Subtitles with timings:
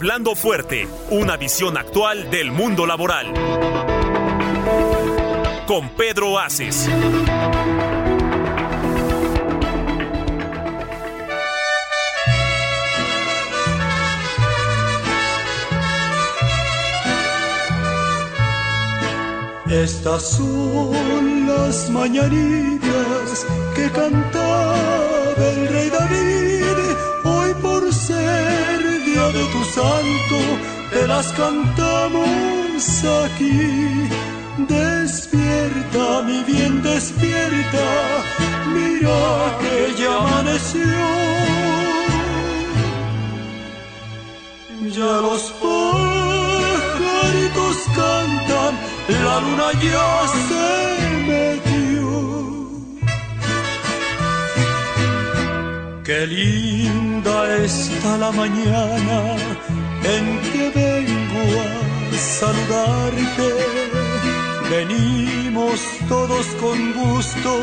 [0.00, 3.34] Hablando fuerte, una visión actual del mundo laboral.
[5.66, 6.88] Con Pedro Aces.
[19.68, 24.76] Estas son las mañanitas que cantaba
[25.38, 26.37] el rey David.
[29.18, 30.38] De tu santo,
[30.90, 34.08] te las cantamos aquí.
[34.56, 37.86] Despierta, mi bien, despierta,
[38.72, 40.98] mira que ya amaneció.
[44.96, 46.96] Ya los pajaritos
[47.96, 48.72] cantan,
[49.24, 50.08] la luna ya
[50.48, 50.66] se
[51.26, 51.67] metió.
[56.08, 59.36] Qué linda está la mañana
[60.02, 63.50] en que vengo a saludarte.
[64.70, 67.60] Venimos todos con gusto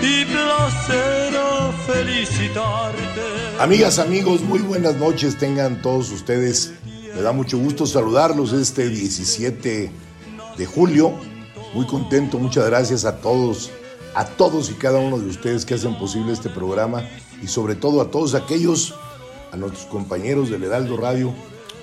[0.00, 3.22] y placer a felicitarte.
[3.58, 6.74] Amigas, amigos, muy buenas noches tengan todos ustedes.
[7.12, 9.90] Me da mucho gusto saludarlos este 17
[10.56, 11.12] de julio.
[11.74, 13.72] Muy contento, muchas gracias a todos,
[14.14, 17.02] a todos y cada uno de ustedes que hacen posible este programa
[17.42, 18.94] y sobre todo a todos aquellos,
[19.52, 21.32] a nuestros compañeros del Heraldo Radio,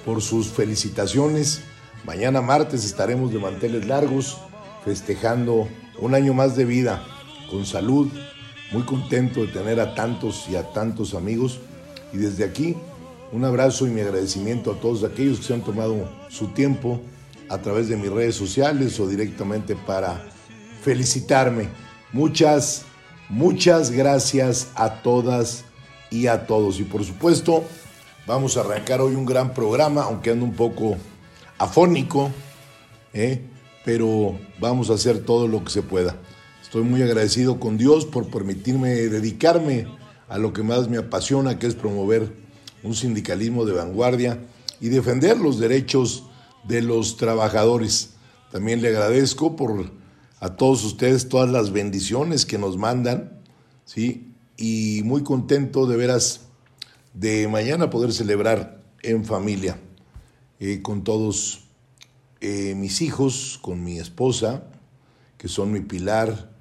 [0.05, 1.61] por sus felicitaciones.
[2.05, 4.37] Mañana martes estaremos de manteles largos,
[4.83, 5.67] festejando
[5.99, 7.03] un año más de vida,
[7.49, 8.07] con salud,
[8.71, 11.59] muy contento de tener a tantos y a tantos amigos.
[12.13, 12.75] Y desde aquí,
[13.31, 17.01] un abrazo y mi agradecimiento a todos aquellos que se han tomado su tiempo
[17.49, 20.23] a través de mis redes sociales o directamente para
[20.81, 21.69] felicitarme.
[22.13, 22.85] Muchas,
[23.29, 25.65] muchas gracias a todas
[26.09, 26.79] y a todos.
[26.79, 27.63] Y por supuesto,
[28.25, 30.97] vamos a arrancar hoy un gran programa, aunque ando un poco
[31.57, 32.31] afónico,
[33.13, 33.41] ¿eh?
[33.83, 36.17] pero vamos a hacer todo lo que se pueda.
[36.61, 39.87] Estoy muy agradecido con Dios por permitirme dedicarme
[40.27, 42.33] a lo que más me apasiona, que es promover
[42.83, 44.39] un sindicalismo de vanguardia
[44.81, 46.23] y defender los derechos
[46.63, 48.11] de los trabajadores.
[48.51, 49.91] También le agradezco por
[50.45, 53.41] a todos ustedes todas las bendiciones que nos mandan,
[53.83, 54.31] ¿sí?
[54.57, 56.41] Y muy contento de veras
[57.15, 59.79] de mañana poder celebrar en familia
[60.59, 61.63] eh, con todos
[62.41, 64.65] eh, mis hijos, con mi esposa,
[65.39, 66.55] que son mi pilar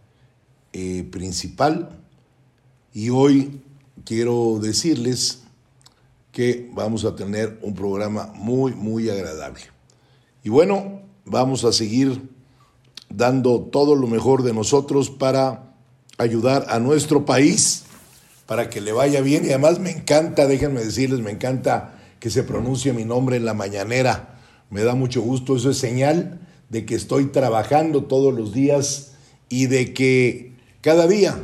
[0.72, 1.91] eh, principal.
[2.95, 3.61] Y hoy
[4.06, 5.43] quiero decirles
[6.33, 9.61] que vamos a tener un programa muy, muy agradable.
[10.43, 12.34] Y bueno, vamos a seguir
[13.16, 15.75] dando todo lo mejor de nosotros para
[16.19, 17.84] ayudar a nuestro país,
[18.47, 19.44] para que le vaya bien.
[19.44, 23.54] Y además me encanta, déjenme decirles, me encanta que se pronuncie mi nombre en la
[23.54, 24.41] mañanera.
[24.70, 29.12] Me da mucho gusto, eso es señal de que estoy trabajando todos los días
[29.48, 31.38] y de que cada día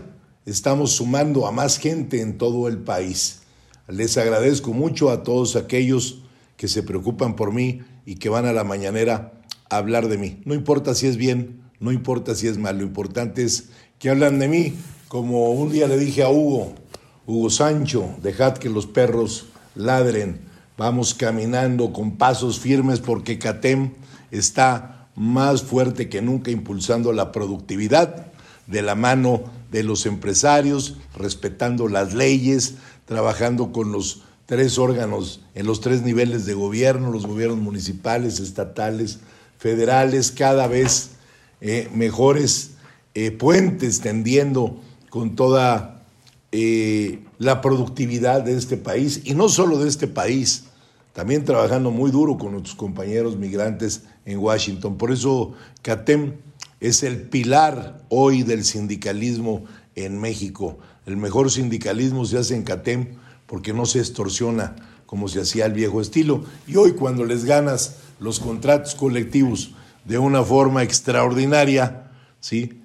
[0.47, 3.42] estamos sumando a más gente en todo el país.
[3.86, 6.22] Les agradezco mucho a todos aquellos
[6.56, 9.40] que se preocupan por mí y que van a la mañanera
[9.70, 10.41] hablar de mí.
[10.44, 14.38] No importa si es bien, no importa si es mal, lo importante es que hablan
[14.38, 14.75] de mí.
[15.08, 16.75] Como un día le dije a Hugo,
[17.26, 20.41] Hugo Sancho, dejad que los perros ladren,
[20.76, 23.92] vamos caminando con pasos firmes porque CATEM
[24.30, 28.26] está más fuerte que nunca impulsando la productividad
[28.66, 32.74] de la mano de los empresarios, respetando las leyes,
[33.04, 39.21] trabajando con los tres órganos en los tres niveles de gobierno, los gobiernos municipales, estatales,
[39.60, 41.10] federales, cada vez
[41.60, 42.72] eh, mejores
[43.15, 44.80] eh, puentes tendiendo
[45.10, 46.03] con toda
[46.51, 50.65] eh, la productividad de este país, y no solo de este país,
[51.12, 54.97] también trabajando muy duro con nuestros compañeros migrantes en Washington.
[54.97, 55.53] Por eso
[55.83, 56.36] CATEM
[56.80, 59.65] es el pilar hoy del sindicalismo
[59.95, 60.78] en México.
[61.04, 63.09] El mejor sindicalismo se hace en CATEM
[63.47, 66.45] porque no se extorsiona como se hacía al viejo estilo.
[66.66, 69.72] Y hoy cuando les ganas los contratos colectivos
[70.05, 72.81] de una forma extraordinaria, ¿sí?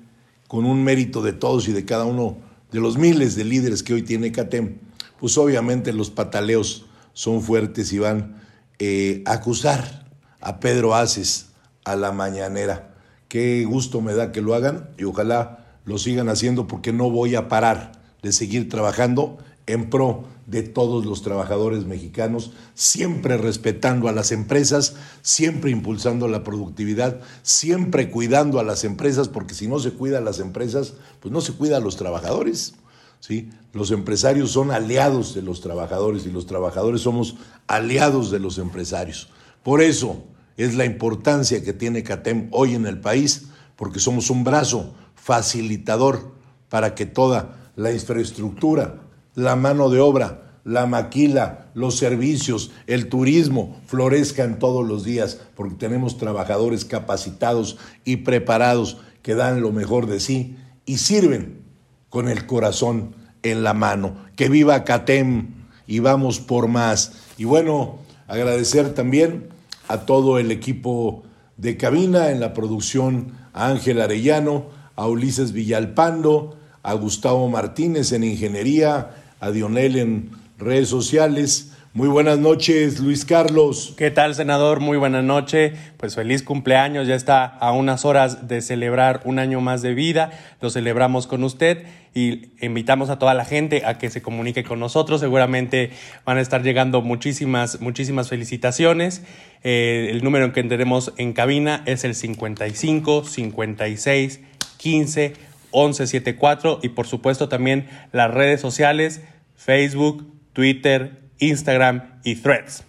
[0.48, 2.38] con un mérito de todos y de cada uno
[2.72, 4.78] de los miles de líderes que hoy tiene CATEM,
[5.20, 8.42] pues obviamente los pataleos son fuertes y van
[8.80, 10.06] eh, a acusar
[10.42, 11.48] a Pedro Aces
[11.84, 12.94] a la mañanera.
[13.28, 17.36] Qué gusto me da que lo hagan y ojalá lo sigan haciendo porque no voy
[17.36, 19.38] a parar de seguir trabajando
[19.68, 26.44] en pro de todos los trabajadores mexicanos, siempre respetando a las empresas, siempre impulsando la
[26.44, 31.32] productividad, siempre cuidando a las empresas, porque si no se cuida a las empresas, pues
[31.32, 32.76] no se cuida a los trabajadores.
[33.20, 33.50] ¿sí?
[33.74, 37.38] Los empresarios son aliados de los trabajadores y los trabajadores somos
[37.68, 39.30] aliados de los empresarios.
[39.64, 40.24] Por eso
[40.58, 46.34] es la importancia que tiene CATEM hoy en el país, porque somos un brazo facilitador
[46.70, 49.02] para que toda la infraestructura,
[49.36, 55.76] la mano de obra, la maquila, los servicios, el turismo florezcan todos los días, porque
[55.76, 61.62] tenemos trabajadores capacitados y preparados que dan lo mejor de sí y sirven
[62.10, 64.16] con el corazón en la mano.
[64.36, 65.54] Que viva CATEM
[65.86, 67.14] y vamos por más.
[67.38, 69.50] Y bueno, agradecer también
[69.88, 71.24] a todo el equipo
[71.58, 74.66] de cabina en la producción, a Ángel Arellano,
[74.96, 81.72] a Ulises Villalpando, a Gustavo Martínez en ingeniería, a Dionel en redes sociales.
[81.94, 83.94] Muy buenas noches, Luis Carlos.
[83.96, 84.80] ¿Qué tal, senador?
[84.80, 85.74] Muy buena noche.
[85.98, 87.08] Pues feliz cumpleaños.
[87.08, 90.32] Ya está a unas horas de celebrar un año más de vida.
[90.62, 94.80] Lo celebramos con usted y invitamos a toda la gente a que se comunique con
[94.80, 95.22] nosotros.
[95.22, 95.92] Seguramente
[96.26, 99.22] van a estar llegando muchísimas, muchísimas felicitaciones.
[99.64, 104.40] Eh, el número que tenemos en cabina es el 55 56
[104.78, 105.34] 15
[105.76, 109.22] 1174 y por supuesto también las redes sociales
[109.56, 112.84] Facebook, Twitter, Instagram y Threads.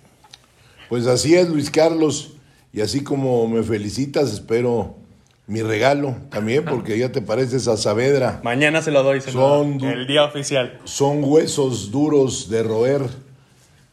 [0.89, 2.33] Pues así es, Luis Carlos.
[2.73, 4.97] Y así como me felicitas, espero
[5.47, 8.41] mi regalo también, porque ya te pareces a Saavedra.
[8.43, 10.79] Mañana se lo doy, son, el día oficial.
[10.85, 13.03] Son huesos duros de roer,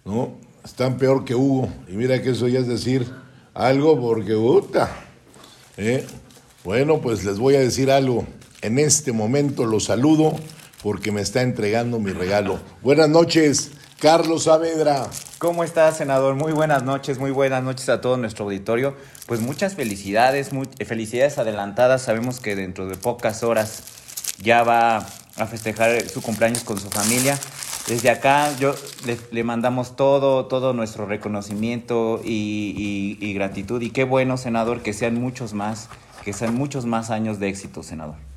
[0.04, 0.36] ¿no?
[0.66, 1.70] Están peor que Hugo.
[1.88, 3.06] Y mira que eso ya es decir
[3.54, 4.92] algo, porque puta.
[5.78, 6.06] ¿eh?
[6.64, 8.26] Bueno, pues les voy a decir algo.
[8.62, 10.36] En este momento lo saludo
[10.84, 12.60] porque me está entregando mi regalo.
[12.82, 15.08] Buenas noches, Carlos Saavedra.
[15.40, 16.36] ¿Cómo estás, senador?
[16.36, 18.94] Muy buenas noches, muy buenas noches a todo nuestro auditorio.
[19.26, 22.02] Pues muchas felicidades, eh, felicidades adelantadas.
[22.02, 23.84] Sabemos que dentro de pocas horas
[24.40, 24.98] ya va
[25.38, 27.40] a festejar su cumpleaños con su familia.
[27.88, 28.76] Desde acá yo
[29.32, 33.82] le, mandamos todo, todo nuestro reconocimiento y, y gratitud.
[33.82, 35.88] Y qué bueno, senador, que sean muchos más,
[36.26, 38.33] que sean muchos más años de éxito, senador.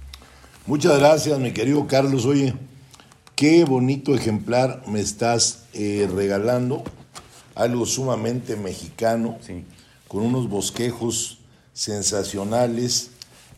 [0.66, 2.26] Muchas gracias, mi querido Carlos.
[2.26, 2.54] Oye,
[3.36, 6.82] Qué bonito ejemplar me estás eh, regalando,
[7.54, 9.36] algo sumamente mexicano,
[10.08, 11.40] con unos bosquejos
[11.74, 13.10] sensacionales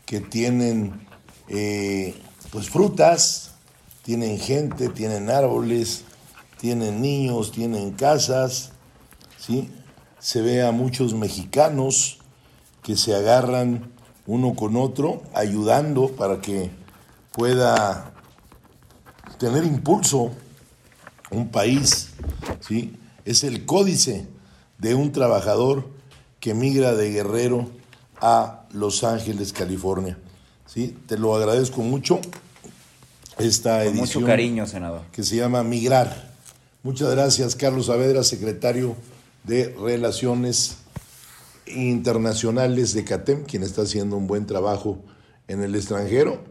[0.05, 1.07] que tienen
[1.47, 2.13] eh,
[2.51, 3.51] pues frutas,
[4.03, 6.03] tienen gente, tienen árboles,
[6.59, 8.73] tienen niños, tienen casas,
[9.37, 9.69] ¿sí?
[10.19, 12.19] Se ve a muchos mexicanos
[12.83, 13.93] que se agarran
[14.27, 16.69] uno con otro, ayudando para que
[17.31, 18.13] pueda
[19.37, 20.31] tener impulso
[21.31, 22.11] un país,
[22.59, 22.95] ¿sí?
[23.25, 24.27] Es el códice
[24.77, 25.87] de un trabajador
[26.39, 27.69] que migra de Guerrero
[28.21, 30.17] a Los Ángeles, California.
[30.65, 30.95] ¿Sí?
[31.07, 32.19] Te lo agradezco mucho.
[33.37, 33.99] Esta edición.
[33.99, 35.01] mucho cariño, senador.
[35.11, 36.29] Que se llama Migrar.
[36.83, 38.95] Muchas gracias, Carlos Saavedra, secretario
[39.43, 40.77] de Relaciones
[41.65, 44.99] Internacionales de CATEM, quien está haciendo un buen trabajo
[45.47, 46.43] en el extranjero.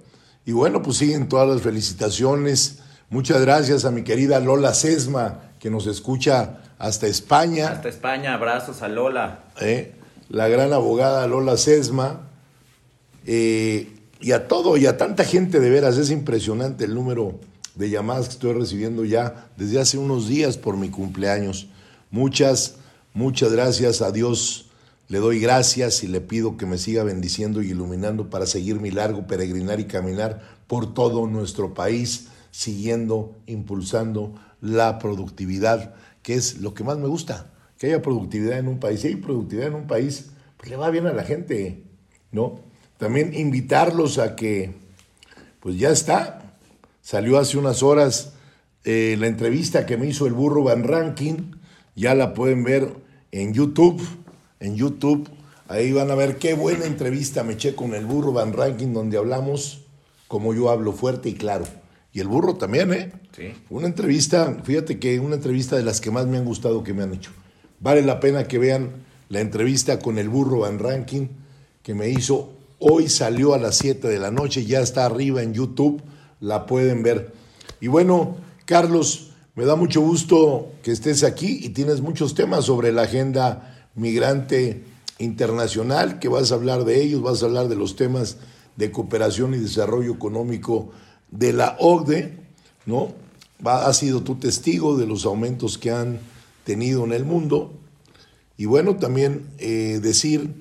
[0.49, 2.79] Y bueno, pues siguen todas las felicitaciones.
[3.11, 7.69] Muchas gracias a mi querida Lola Sesma, que nos escucha hasta España.
[7.69, 9.45] Hasta España, abrazos a Lola.
[9.61, 9.93] ¿Eh?
[10.31, 12.31] La gran abogada Lola Sesma.
[13.27, 17.39] Eh, y a todo, y a tanta gente de veras, es impresionante el número
[17.75, 21.69] de llamadas que estoy recibiendo ya desde hace unos días por mi cumpleaños.
[22.11, 22.77] Muchas,
[23.13, 24.68] muchas gracias a Dios
[25.09, 28.91] le doy gracias y le pido que me siga bendiciendo y iluminando para seguir mi
[28.91, 36.75] largo peregrinar y caminar por todo nuestro país, siguiendo, impulsando la productividad, que es lo
[36.75, 39.01] que más me gusta, que haya productividad en un país.
[39.01, 40.27] Si hay productividad en un país,
[40.59, 41.85] pues le va bien a la gente,
[42.31, 42.61] ¿no?
[42.99, 44.75] También invitarlos a que,
[45.61, 46.59] pues ya está,
[47.01, 48.35] salió hace unas horas
[48.85, 51.53] eh, la entrevista que me hizo el burro Van Ranking,
[51.97, 52.93] ya la pueden ver
[53.33, 54.03] en YouTube
[54.61, 55.29] en YouTube.
[55.69, 59.19] Ahí van a ver qué buena entrevista me eché con el burro Van Ranking, donde
[59.19, 59.83] hablamos
[60.27, 61.67] como yo hablo fuerte y claro.
[62.13, 63.13] Y el burro también, ¿eh?
[63.37, 63.53] Sí.
[63.71, 67.03] Una entrevista, fíjate que una entrevista de las que más me han gustado que me
[67.03, 67.31] han hecho.
[67.81, 68.91] Vale la pena que vean
[69.29, 71.29] la entrevista con el burro Van Ranking
[71.83, 72.53] que me hizo.
[72.79, 76.03] Hoy salió a las 7 de la noche, ya está arriba en YouTube.
[76.41, 77.33] la pueden ver.
[77.81, 82.93] Y bueno, Carlos, me da mucho gusto que estés aquí y tienes muchos temas sobre
[82.93, 84.85] la agenda migrante
[85.19, 88.37] internacional, que vas a hablar de ellos, vas a hablar de los temas
[88.77, 90.91] de cooperación y desarrollo económico
[91.31, 92.39] de la OCDE,
[92.87, 93.13] ¿no?
[93.65, 96.21] Has sido tu testigo de los aumentos que han
[96.65, 97.73] tenido en el mundo.
[98.57, 100.55] Y bueno, también eh, decir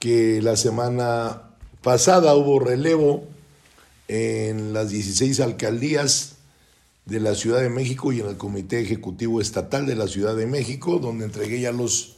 [0.00, 1.42] que la semana
[1.82, 3.24] pasada hubo relevo
[4.08, 6.36] en las 16 alcaldías
[7.06, 10.46] de la Ciudad de México y en el Comité Ejecutivo Estatal de la Ciudad de
[10.46, 12.16] México, donde entregué ya los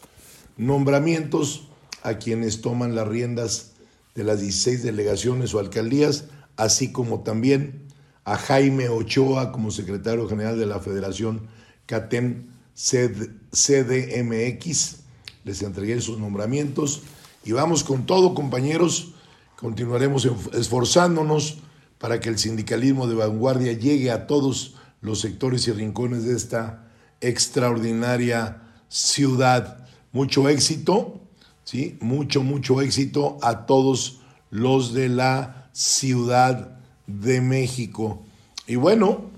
[0.56, 1.68] nombramientos
[2.02, 3.72] a quienes toman las riendas
[4.14, 6.24] de las 16 delegaciones o alcaldías,
[6.56, 7.86] así como también
[8.24, 11.48] a Jaime Ochoa como secretario general de la Federación
[11.86, 14.96] CATEM CDMX.
[15.44, 17.02] Les entregué sus nombramientos
[17.44, 19.14] y vamos con todo, compañeros.
[19.56, 21.58] Continuaremos esforzándonos
[21.98, 26.88] para que el sindicalismo de vanguardia llegue a todos los sectores y rincones de esta
[27.20, 29.81] extraordinaria ciudad.
[30.12, 31.20] Mucho éxito,
[31.64, 31.96] ¿sí?
[32.00, 38.22] Mucho, mucho éxito a todos los de la Ciudad de México.
[38.66, 39.30] Y bueno,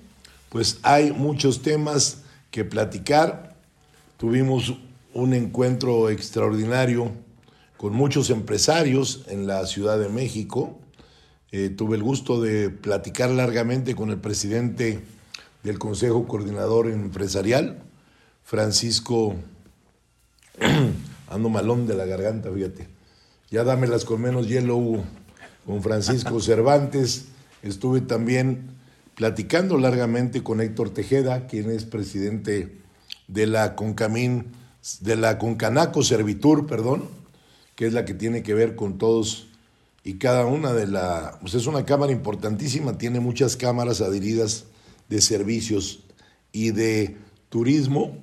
[0.49, 3.57] pues hay muchos temas que platicar.
[4.17, 4.75] Tuvimos
[5.13, 7.13] un encuentro extraordinario
[7.77, 10.79] con muchos empresarios en la Ciudad de México.
[11.53, 15.05] Eh, tuve el gusto de platicar largamente con el presidente
[15.63, 17.83] del Consejo Coordinador Empresarial,
[18.43, 19.37] Francisco,
[21.29, 22.89] ando malón de la garganta, fíjate.
[23.51, 25.05] Ya dámelas con menos hielo, Hugo.
[25.67, 27.27] Con Francisco Cervantes.
[27.63, 28.71] Estuve también
[29.15, 32.79] platicando largamente con Héctor Tejeda, quien es presidente
[33.29, 34.53] de la Concamín,
[35.01, 37.05] de la Concanaco Servitur, perdón,
[37.75, 39.49] que es la que tiene que ver con todos
[40.07, 44.65] y cada una de la, pues es una cámara importantísima, tiene muchas cámaras adheridas
[45.09, 46.01] de servicios
[46.53, 47.17] y de
[47.49, 48.19] turismo.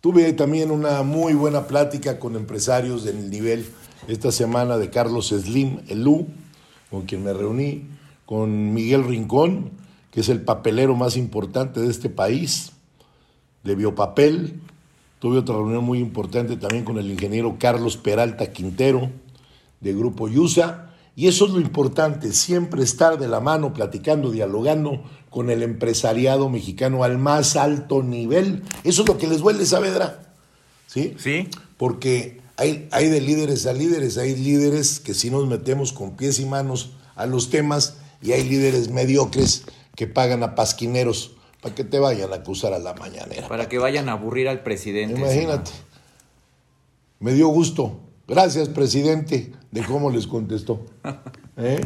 [0.00, 3.66] Tuve también una muy buena plática con empresarios del nivel
[4.06, 6.28] esta semana de Carlos Slim, Elú,
[6.88, 7.82] con quien me reuní,
[8.24, 9.72] con Miguel Rincón,
[10.12, 12.70] que es el papelero más importante de este país,
[13.64, 14.60] de biopapel.
[15.18, 19.10] Tuve otra reunión muy importante también con el ingeniero Carlos Peralta Quintero,
[19.80, 20.94] de Grupo Yusa.
[21.18, 26.48] Y eso es lo importante, siempre estar de la mano, platicando, dialogando con el empresariado
[26.48, 28.62] mexicano al más alto nivel.
[28.84, 30.32] Eso es lo que les duele, Saavedra.
[30.86, 31.16] ¿Sí?
[31.18, 31.48] Sí.
[31.76, 36.38] Porque hay, hay de líderes a líderes, hay líderes que sí nos metemos con pies
[36.38, 39.64] y manos a los temas y hay líderes mediocres
[39.96, 43.48] que pagan a pasquineros para que te vayan a acusar a la mañanera.
[43.48, 45.18] Para que vayan a aburrir al presidente.
[45.18, 45.72] Imagínate.
[47.18, 47.98] Me dio gusto.
[48.28, 50.84] Gracias, presidente, de cómo les contestó.
[51.56, 51.80] ¿Eh?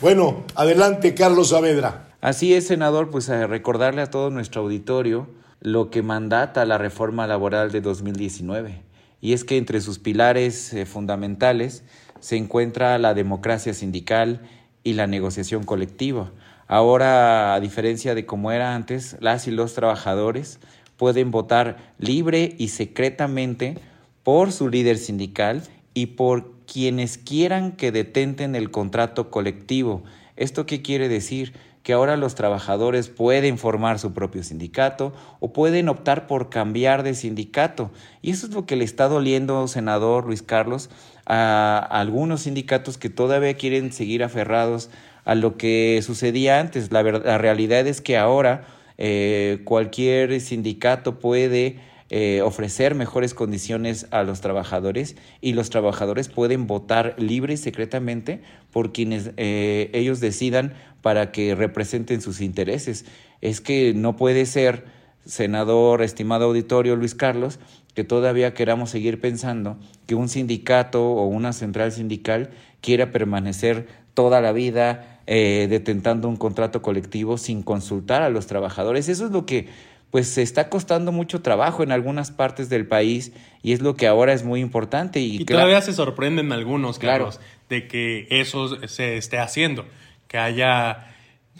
[0.00, 2.08] Bueno, adelante, Carlos Saavedra.
[2.20, 5.28] Así es, senador, pues a recordarle a todo nuestro auditorio
[5.60, 8.82] lo que mandata la reforma laboral de 2019.
[9.20, 11.84] Y es que entre sus pilares eh, fundamentales
[12.20, 14.42] se encuentra la democracia sindical
[14.84, 16.32] y la negociación colectiva.
[16.66, 20.58] Ahora, a diferencia de como era antes, las y los trabajadores
[20.96, 23.78] pueden votar libre y secretamente
[24.22, 25.62] por su líder sindical
[25.94, 30.02] y por quienes quieran que detenten el contrato colectivo.
[30.36, 31.52] ¿Esto qué quiere decir?
[31.82, 37.14] que ahora los trabajadores pueden formar su propio sindicato o pueden optar por cambiar de
[37.14, 37.90] sindicato.
[38.22, 40.90] Y eso es lo que le está doliendo, senador Luis Carlos,
[41.26, 44.90] a algunos sindicatos que todavía quieren seguir aferrados
[45.24, 46.92] a lo que sucedía antes.
[46.92, 48.64] La, la realidad es que ahora
[48.96, 51.80] eh, cualquier sindicato puede
[52.14, 58.42] eh, ofrecer mejores condiciones a los trabajadores y los trabajadores pueden votar libre y secretamente
[58.70, 63.06] por quienes eh, ellos decidan para que representen sus intereses.
[63.40, 64.84] Es que no puede ser,
[65.24, 67.58] senador, estimado auditorio Luis Carlos,
[67.94, 72.50] que todavía queramos seguir pensando que un sindicato o una central sindical
[72.82, 79.08] quiera permanecer toda la vida eh, detentando un contrato colectivo sin consultar a los trabajadores.
[79.08, 79.68] Eso es lo que
[80.12, 84.06] pues se está costando mucho trabajo en algunas partes del país y es lo que
[84.06, 85.20] ahora es muy importante.
[85.20, 87.40] Y, todavía se sorprenden algunos, Carlos,
[87.70, 89.86] de que eso se esté haciendo,
[90.28, 91.14] que haya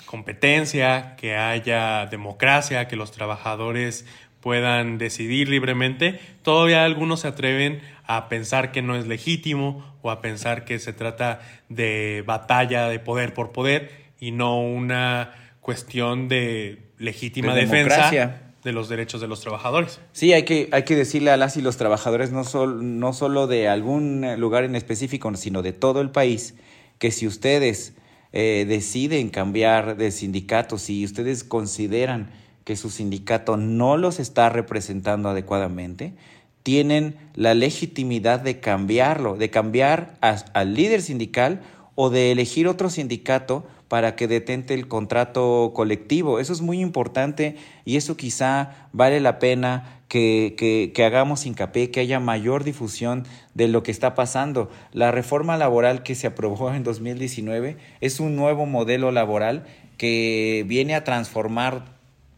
[0.05, 4.05] competencia, que haya democracia, que los trabajadores
[4.41, 6.21] puedan decidir libremente.
[6.43, 10.93] Todavía algunos se atreven a pensar que no es legítimo o a pensar que se
[10.93, 11.41] trata
[11.71, 18.89] de batalla de poder por poder y no una cuestión de legítima defensa de los
[18.89, 20.01] derechos de los trabajadores.
[20.13, 23.69] Sí, hay que, hay que decirle a las y los trabajadores, no, no solo de
[23.69, 26.55] algún lugar en específico, sino de todo el país,
[26.99, 27.95] que si ustedes
[28.33, 32.31] eh, deciden cambiar de sindicato, si ustedes consideran
[32.65, 36.13] que su sindicato no los está representando adecuadamente,
[36.63, 41.63] tienen la legitimidad de cambiarlo, de cambiar al líder sindical
[41.97, 46.41] o de elegir otro sindicato para que detente el contrato colectivo.
[46.41, 50.55] Eso es muy importante y eso quizá vale la pena que,
[50.95, 54.71] que, hagamos hincapié, que haya mayor difusión de lo que está pasando.
[54.95, 59.67] La reforma laboral que se aprobó en 2019 es un nuevo modelo laboral
[59.99, 61.85] que viene a transformar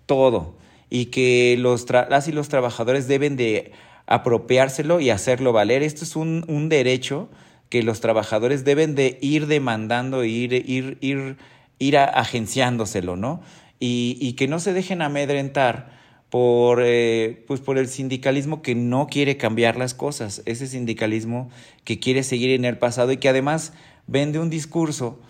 [0.06, 0.56] todo
[0.90, 3.70] y que los las y los trabajadores deben de
[4.06, 5.84] apropiárselo y hacerlo valer.
[5.84, 7.28] Esto es un, un derecho
[7.68, 11.36] que los trabajadores deben de ir demandando, ir, ir, ir,
[11.78, 13.42] ir agenciándoselo, ¿no?
[13.80, 15.94] Y, y, que no se dejen amedrentar
[16.34, 21.48] por, eh, pues por el sindicalismo que no quiere cambiar las cosas, ese sindicalismo
[21.84, 23.72] que quiere seguir en el pasado y que además
[24.06, 25.20] vende un discurso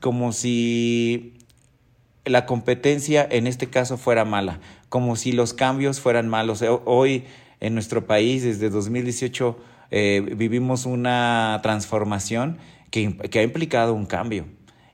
[0.00, 1.34] como si
[2.24, 6.64] la competencia en este caso fuera mala, como si los cambios fueran malos.
[6.86, 7.24] Hoy
[7.60, 9.58] en nuestro país, desde 2018,
[9.90, 12.58] eh, vivimos una transformación
[12.90, 14.46] que, que ha implicado un cambio.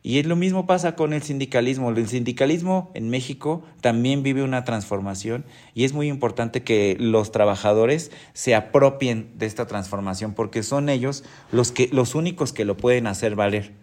[0.05, 1.91] Y es lo mismo pasa con el sindicalismo.
[1.91, 5.45] El sindicalismo en México también vive una transformación
[5.75, 11.23] y es muy importante que los trabajadores se apropien de esta transformación porque son ellos
[11.53, 13.75] los, que, los únicos que lo pueden hacer valer.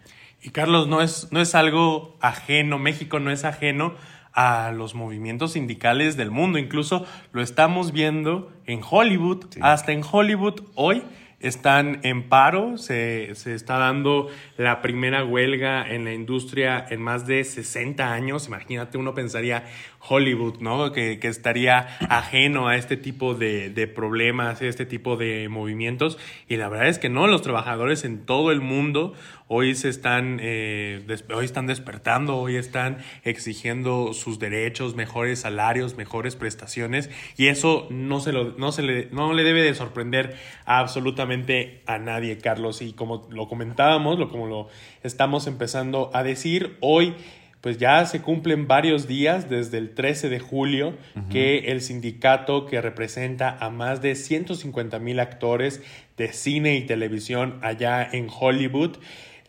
[0.41, 3.93] Y Carlos, no es, no es algo ajeno, México no es ajeno
[4.33, 10.62] a los movimientos sindicales del mundo, incluso lo estamos viendo en Hollywood, hasta en Hollywood
[10.75, 11.03] hoy
[11.39, 17.25] están en paro, se, se, está dando la primera huelga en la industria en más
[17.27, 18.48] de 60 años.
[18.48, 19.65] Imagínate, uno pensaría
[20.00, 20.91] Hollywood, ¿no?
[20.91, 26.17] Que, que estaría ajeno a este tipo de, de, problemas, este tipo de movimientos.
[26.48, 29.13] Y la verdad es que no, los trabajadores en todo el mundo
[29.51, 31.03] hoy se están, eh,
[31.33, 37.09] hoy están despertando, hoy están exigiendo sus derechos, mejores salarios, mejores prestaciones.
[37.35, 41.97] Y eso no, se lo, no, se le, no le debe de sorprender absolutamente a
[41.97, 42.83] nadie, Carlos.
[42.83, 44.69] Y como lo comentábamos, lo, como lo
[45.01, 47.15] estamos empezando a decir, hoy
[47.62, 50.93] pues ya se cumplen varios días desde el 13 de julio
[51.29, 55.81] que el sindicato que representa a más de 150 mil actores
[56.15, 58.97] de cine y televisión allá en Hollywood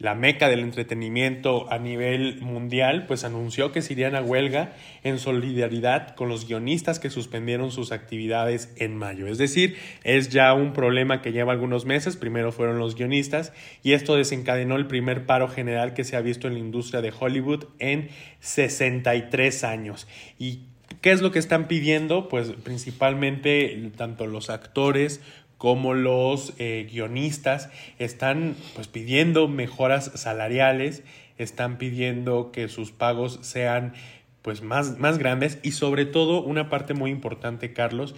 [0.00, 4.72] la meca del entretenimiento a nivel mundial, pues anunció que se irían a huelga
[5.04, 9.26] en solidaridad con los guionistas que suspendieron sus actividades en mayo.
[9.26, 13.92] Es decir, es ya un problema que lleva algunos meses, primero fueron los guionistas y
[13.92, 17.66] esto desencadenó el primer paro general que se ha visto en la industria de Hollywood
[17.78, 18.08] en
[18.40, 20.08] 63 años.
[20.38, 20.60] ¿Y
[21.02, 22.28] qué es lo que están pidiendo?
[22.28, 25.20] Pues principalmente tanto los actores
[25.60, 27.68] como los eh, guionistas
[27.98, 31.02] están pues pidiendo mejoras salariales,
[31.36, 33.92] están pidiendo que sus pagos sean
[34.40, 35.58] pues más, más grandes.
[35.62, 38.14] Y sobre todo una parte muy importante, Carlos,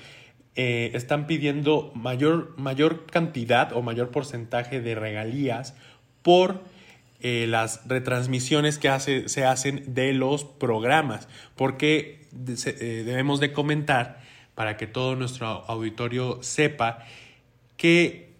[0.54, 5.74] eh, están pidiendo mayor, mayor cantidad o mayor porcentaje de regalías
[6.22, 6.60] por
[7.22, 11.26] eh, las retransmisiones que hace, se hacen de los programas,
[11.56, 14.20] porque debemos de comentar
[14.54, 17.04] para que todo nuestro auditorio sepa
[17.76, 18.32] que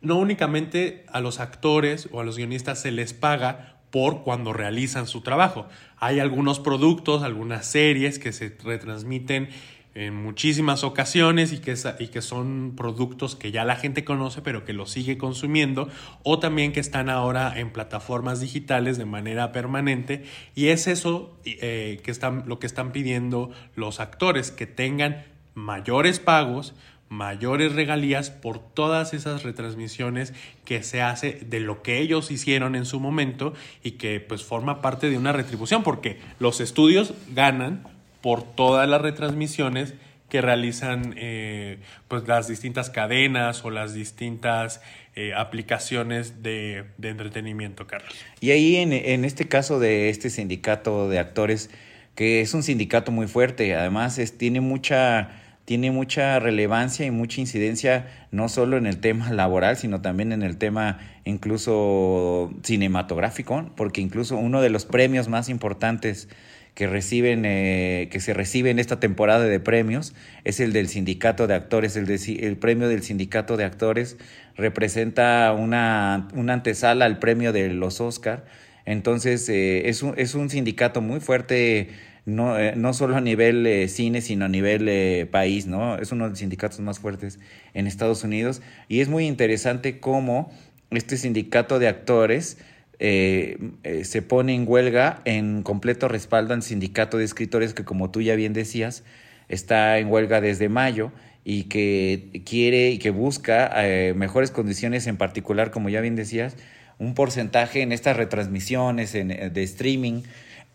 [0.00, 5.06] no únicamente a los actores o a los guionistas se les paga por cuando realizan
[5.06, 5.66] su trabajo.
[5.96, 9.48] Hay algunos productos, algunas series que se retransmiten
[9.96, 14.62] en muchísimas ocasiones y que, y que son productos que ya la gente conoce pero
[14.62, 15.88] que lo sigue consumiendo
[16.22, 21.98] o también que están ahora en plataformas digitales de manera permanente y es eso eh,
[22.04, 26.74] que están, lo que están pidiendo los actores, que tengan mayores pagos,
[27.08, 32.84] mayores regalías por todas esas retransmisiones que se hace de lo que ellos hicieron en
[32.84, 37.86] su momento y que pues forma parte de una retribución porque los estudios ganan
[38.20, 39.94] por todas las retransmisiones
[40.28, 44.80] que realizan eh, pues las distintas cadenas o las distintas
[45.14, 48.12] eh, aplicaciones de, de, entretenimiento, Carlos.
[48.40, 51.70] Y ahí en, en este caso de este sindicato de actores,
[52.16, 57.40] que es un sindicato muy fuerte, además es, tiene mucha tiene mucha relevancia y mucha
[57.40, 64.00] incidencia no solo en el tema laboral, sino también en el tema incluso cinematográfico, porque
[64.00, 66.28] incluso uno de los premios más importantes
[66.74, 71.46] que reciben eh, que se recibe en esta temporada de premios es el del sindicato
[71.46, 71.96] de actores.
[71.96, 74.16] El, el premio del sindicato de actores
[74.56, 78.44] representa una, una antesala al premio de los Oscar
[78.86, 81.90] entonces eh, es, un, es un sindicato muy fuerte
[82.26, 85.96] no, eh, no solo a nivel eh, cine, sino a nivel eh, país, ¿no?
[85.96, 87.38] Es uno de los sindicatos más fuertes
[87.72, 90.52] en Estados Unidos y es muy interesante cómo
[90.90, 92.58] este sindicato de actores
[92.98, 98.34] se pone en huelga en completo respaldo al sindicato de escritores que, como tú ya
[98.36, 99.04] bien decías,
[99.50, 101.12] está en huelga desde mayo
[101.44, 103.70] y que quiere y que busca
[104.14, 106.56] mejores condiciones, en particular, como ya bien decías,
[106.98, 110.22] un porcentaje en estas retransmisiones en, de streaming,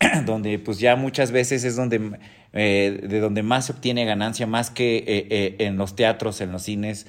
[0.26, 2.20] donde pues ya muchas veces es donde
[2.54, 7.08] de donde más se obtiene ganancia, más que en los teatros, en los cines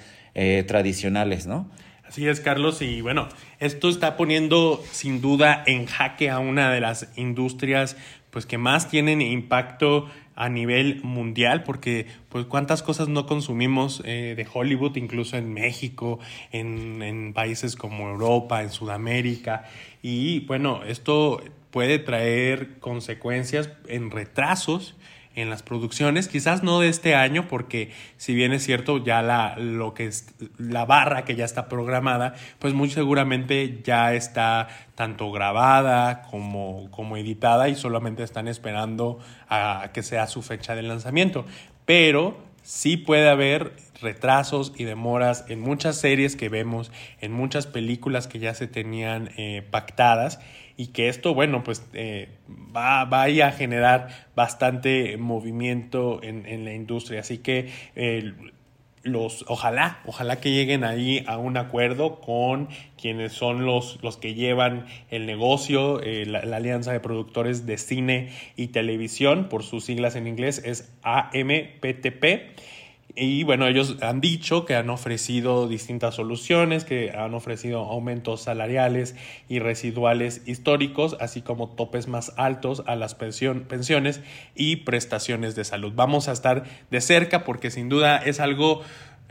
[0.67, 1.69] tradicionales, ¿no?
[2.07, 2.83] Así es, Carlos.
[2.83, 3.29] Y bueno,
[3.59, 7.97] esto está poniendo sin duda en jaque a una de las industrias
[8.33, 10.11] pues que más tienen impacto
[10.43, 16.19] a nivel mundial, porque pues cuántas cosas no consumimos eh, de Hollywood, incluso en México,
[16.51, 19.67] en, en países como Europa, en Sudamérica.
[20.03, 24.97] Y bueno, esto puede traer consecuencias en retrasos
[25.35, 29.57] en las producciones, quizás no de este año, porque si bien es cierto, ya la,
[29.57, 35.33] lo que es, la barra que ya está programada, pues muy seguramente ya está tanto
[35.33, 39.19] grabada como, como editada y solamente están esperando
[39.49, 41.45] a que sea su fecha de lanzamiento.
[41.85, 48.27] Pero sí puede haber retrasos y demoras en muchas series que vemos, en muchas películas
[48.27, 50.41] que ya se tenían eh, pactadas
[50.77, 52.29] y que esto, bueno, pues eh,
[52.75, 57.21] va, a generar bastante movimiento en, en la industria.
[57.21, 58.33] Así que eh,
[59.03, 62.69] los, ojalá, ojalá que lleguen ahí a un acuerdo con
[63.01, 67.79] quienes son los, los que llevan el negocio, eh, la, la, Alianza de Productores de
[67.79, 72.25] Cine y Televisión, por sus siglas en inglés es AMPTP
[73.15, 79.15] y bueno, ellos han dicho que han ofrecido distintas soluciones, que han ofrecido aumentos salariales
[79.49, 84.23] y residuales históricos, así como topes más altos a las pensión, pensiones
[84.55, 85.93] y prestaciones de salud.
[85.95, 88.81] Vamos a estar de cerca porque sin duda es algo,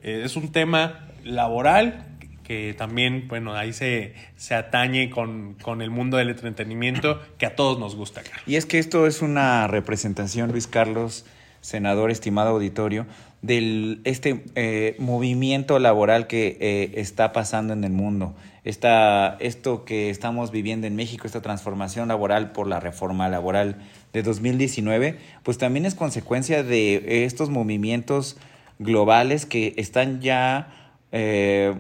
[0.04, 2.06] eh, es un tema laboral
[2.44, 7.56] que también, bueno, ahí se, se atañe con, con, el mundo del entretenimiento que a
[7.56, 8.22] todos nos gusta.
[8.46, 11.26] Y es que esto es una representación, Luis Carlos,
[11.62, 13.06] senador, estimado auditorio,
[13.42, 18.36] del este eh, movimiento laboral que eh, está pasando en el mundo.
[18.64, 23.78] Esta, esto que estamos viviendo en México, esta transformación laboral por la reforma laboral
[24.14, 28.38] de 2019, pues también es consecuencia de estos movimientos
[28.78, 31.74] globales que están ya eh,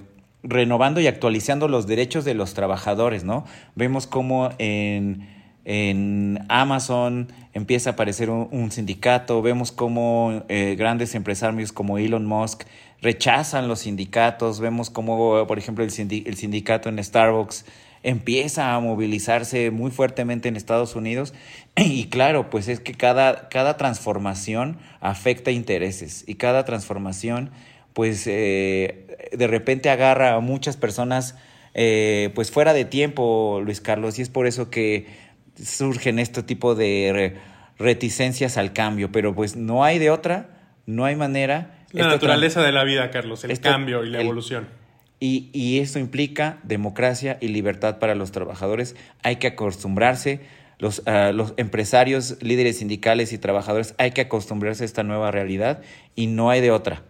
[0.44, 3.46] renovando y actualizando los derechos de los trabajadores, ¿no?
[3.76, 5.28] Vemos cómo en
[5.66, 12.64] en Amazon empieza a aparecer un, sindicato, vemos cómo eh, grandes empresarios como Elon Musk
[13.02, 17.66] rechazan los sindicatos, vemos cómo, por ejemplo, el, sindicato en Starbucks
[18.04, 21.34] empieza a movilizarse muy fuertemente en Estados Unidos.
[21.76, 27.52] Y claro, pues es que cada, cada transformación afecta intereses y cada transformación
[27.94, 31.36] pues eh, de repente agarra a muchas personas
[31.74, 35.06] eh, pues fuera de tiempo, Luis Carlos, y es por eso que
[35.62, 37.38] surgen este tipo de
[37.78, 40.50] reticencias al cambio, pero pues no hay de otra,
[40.86, 41.86] no hay manera.
[41.92, 44.68] La naturaleza de la vida, Carlos, el cambio y la evolución.
[45.20, 48.96] Y, y esto implica democracia y libertad para los trabajadores.
[49.22, 50.42] Hay que acostumbrarse,
[50.80, 55.82] los, uh, los empresarios, líderes sindicales y trabajadores, hay que acostumbrarse a esta nueva realidad
[56.16, 57.04] y no hay de otra.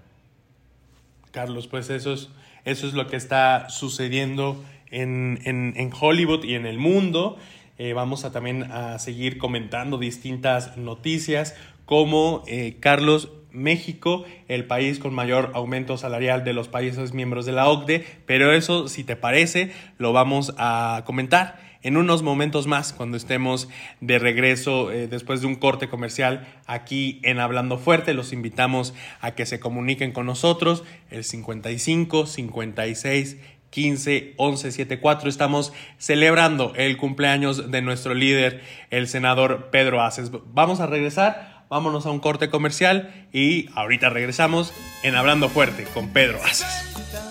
[1.32, 2.30] Carlos, pues eso es,
[2.66, 7.38] eso es lo que está sucediendo en, en, en Hollywood y en el mundo.
[7.84, 15.00] Eh, vamos a también a seguir comentando distintas noticias como eh, Carlos México, el país
[15.00, 19.16] con mayor aumento salarial de los países miembros de la OCDE, pero eso, si te
[19.16, 23.68] parece, lo vamos a comentar en unos momentos más cuando estemos
[24.00, 28.14] de regreso eh, después de un corte comercial aquí en Hablando Fuerte.
[28.14, 33.38] Los invitamos a que se comuniquen con nosotros el 55 56
[33.72, 35.30] 15 11 7 4.
[35.30, 40.32] Estamos celebrando el cumpleaños de nuestro líder, el senador Pedro Aces.
[40.54, 46.10] Vamos a regresar, vámonos a un corte comercial y ahorita regresamos en Hablando Fuerte con
[46.10, 47.31] Pedro Aces.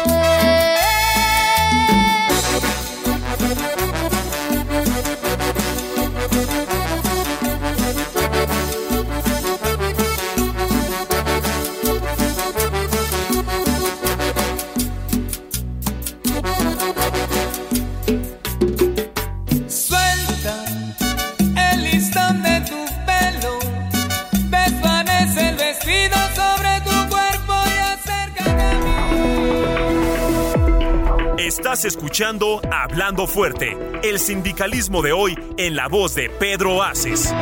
[32.21, 37.33] escuchando Hablando Fuerte, el sindicalismo de hoy en la voz de Pedro Aces.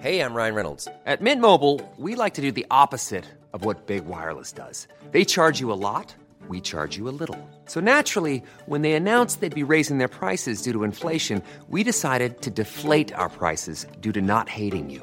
[0.00, 0.86] Hey, I'm Ryan Reynolds.
[1.06, 4.86] At Mint Mobile, we like to do the opposite of what Big Wireless does.
[5.10, 6.14] They charge you a lot,
[6.46, 7.36] we charge you a little.
[7.64, 12.42] So naturally, when they announced they'd be raising their prices due to inflation, we decided
[12.42, 15.02] to deflate our prices due to not hating you.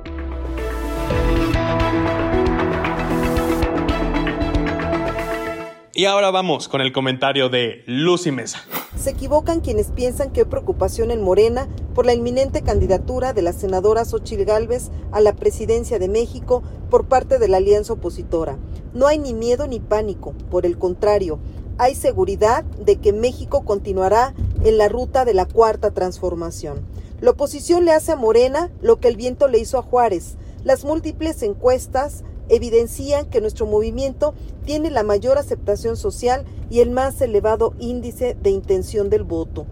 [6.01, 8.65] Y ahora vamos con el comentario de Lucy Mesa.
[8.97, 13.53] Se equivocan quienes piensan que hay preocupación en Morena por la inminente candidatura de la
[13.53, 18.57] senadora Xochil Gálvez a la presidencia de México por parte de la alianza opositora.
[18.95, 21.37] No hay ni miedo ni pánico, por el contrario,
[21.77, 24.33] hay seguridad de que México continuará
[24.63, 26.81] en la ruta de la cuarta transformación.
[27.19, 30.35] La oposición le hace a Morena lo que el viento le hizo a Juárez.
[30.63, 34.33] Las múltiples encuestas evidencian que nuestro movimiento
[34.65, 39.65] tiene la mayor aceptación social y el más elevado índice de intención del voto.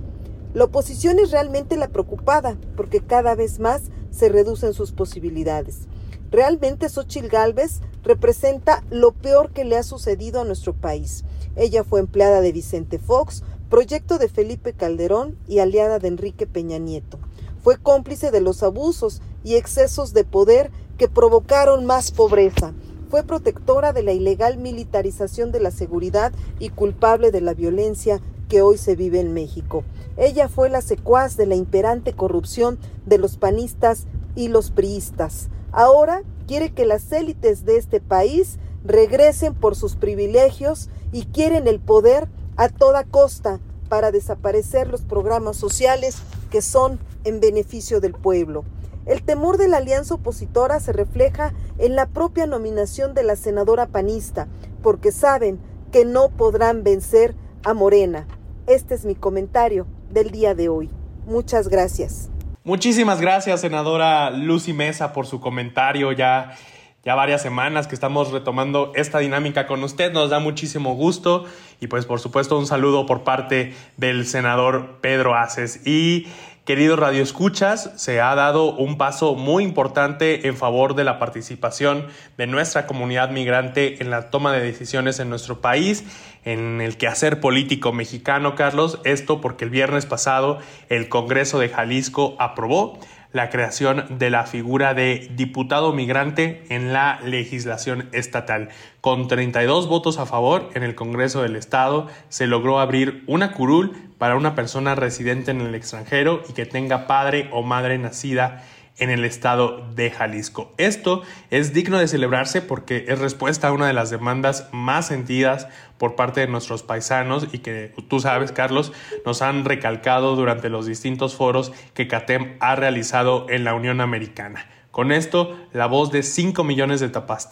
[0.54, 5.88] La oposición es realmente la preocupada porque cada vez más se reducen sus posibilidades.
[6.32, 11.26] Realmente Xochitl Gálvez representa lo peor que le ha sucedido a nuestro país.
[11.56, 16.78] Ella fue empleada de Vicente Fox, proyecto de Felipe Calderón y aliada de Enrique Peña
[16.78, 17.20] Nieto.
[17.62, 22.74] Fue cómplice de los abusos y excesos de poder que provocaron más pobreza.
[23.10, 28.62] Fue protectora de la ilegal militarización de la seguridad y culpable de la violencia que
[28.62, 29.84] hoy se vive en México.
[30.18, 35.48] Ella fue la secuaz de la imperante corrupción de los panistas y los priistas.
[35.72, 41.80] Ahora quiere que las élites de este país regresen por sus privilegios y quieren el
[41.80, 46.18] poder a toda costa para desaparecer los programas sociales
[46.52, 48.66] que son en beneficio del pueblo.
[49.06, 53.88] El temor de la alianza opositora se refleja en la propia nominación de la senadora
[53.88, 54.48] panista,
[54.84, 55.60] porque saben
[55.92, 58.28] que no podrán vencer a Morena.
[58.68, 60.90] Este es mi comentario del día de hoy.
[61.26, 62.30] Muchas gracias.
[62.64, 66.12] Muchísimas gracias, senadora Lucy Mesa, por su comentario.
[66.12, 66.56] Ya,
[67.04, 70.12] ya varias semanas que estamos retomando esta dinámica con usted.
[70.12, 71.46] Nos da muchísimo gusto.
[71.80, 75.88] Y pues, por supuesto, un saludo por parte del senador Pedro Aces.
[75.88, 76.28] Y
[76.70, 82.06] Queridos Radio Escuchas, se ha dado un paso muy importante en favor de la participación
[82.38, 86.04] de nuestra comunidad migrante en la toma de decisiones en nuestro país,
[86.46, 89.00] en el quehacer político mexicano, Carlos.
[89.04, 93.00] Esto porque el viernes pasado el Congreso de Jalisco aprobó
[93.32, 98.70] la creación de la figura de diputado migrante en la legislación estatal.
[99.02, 103.96] Con 32 votos a favor en el Congreso del Estado, se logró abrir una curul
[104.18, 108.64] para una persona residente en el extranjero y que tenga padre o madre nacida
[109.00, 110.74] en el estado de Jalisco.
[110.78, 115.68] Esto es digno de celebrarse porque es respuesta a una de las demandas más sentidas
[115.98, 118.94] por parte de nuestros paisanos y que tú sabes, Carlos,
[119.26, 124.68] nos han recalcado durante los distintos foros que CATEM ha realizado en la Unión Americana.
[124.92, 127.12] Con esto, la voz de 5 millones de,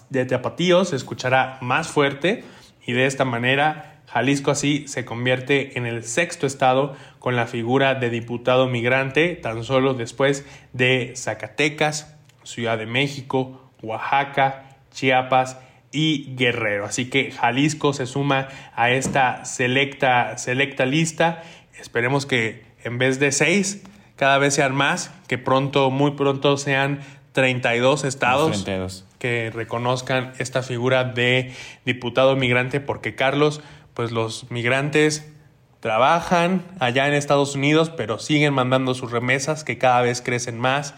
[0.10, 2.44] de tapatíos se escuchará más fuerte
[2.86, 7.96] y de esta manera Jalisco así se convierte en el sexto estado con la figura
[7.96, 15.60] de diputado migrante, tan solo después de Zacatecas, Ciudad de México, Oaxaca, Chiapas
[15.92, 16.86] y Guerrero.
[16.86, 21.44] Así que Jalisco se suma a esta selecta, selecta lista.
[21.78, 23.84] Esperemos que en vez de seis,
[24.16, 27.02] cada vez sean más, que pronto, muy pronto sean
[27.34, 28.66] 32 estados
[29.20, 31.54] que reconozcan esta figura de
[31.86, 33.62] diputado migrante, porque Carlos,
[33.98, 35.28] pues los migrantes
[35.80, 40.94] trabajan allá en Estados Unidos, pero siguen mandando sus remesas que cada vez crecen más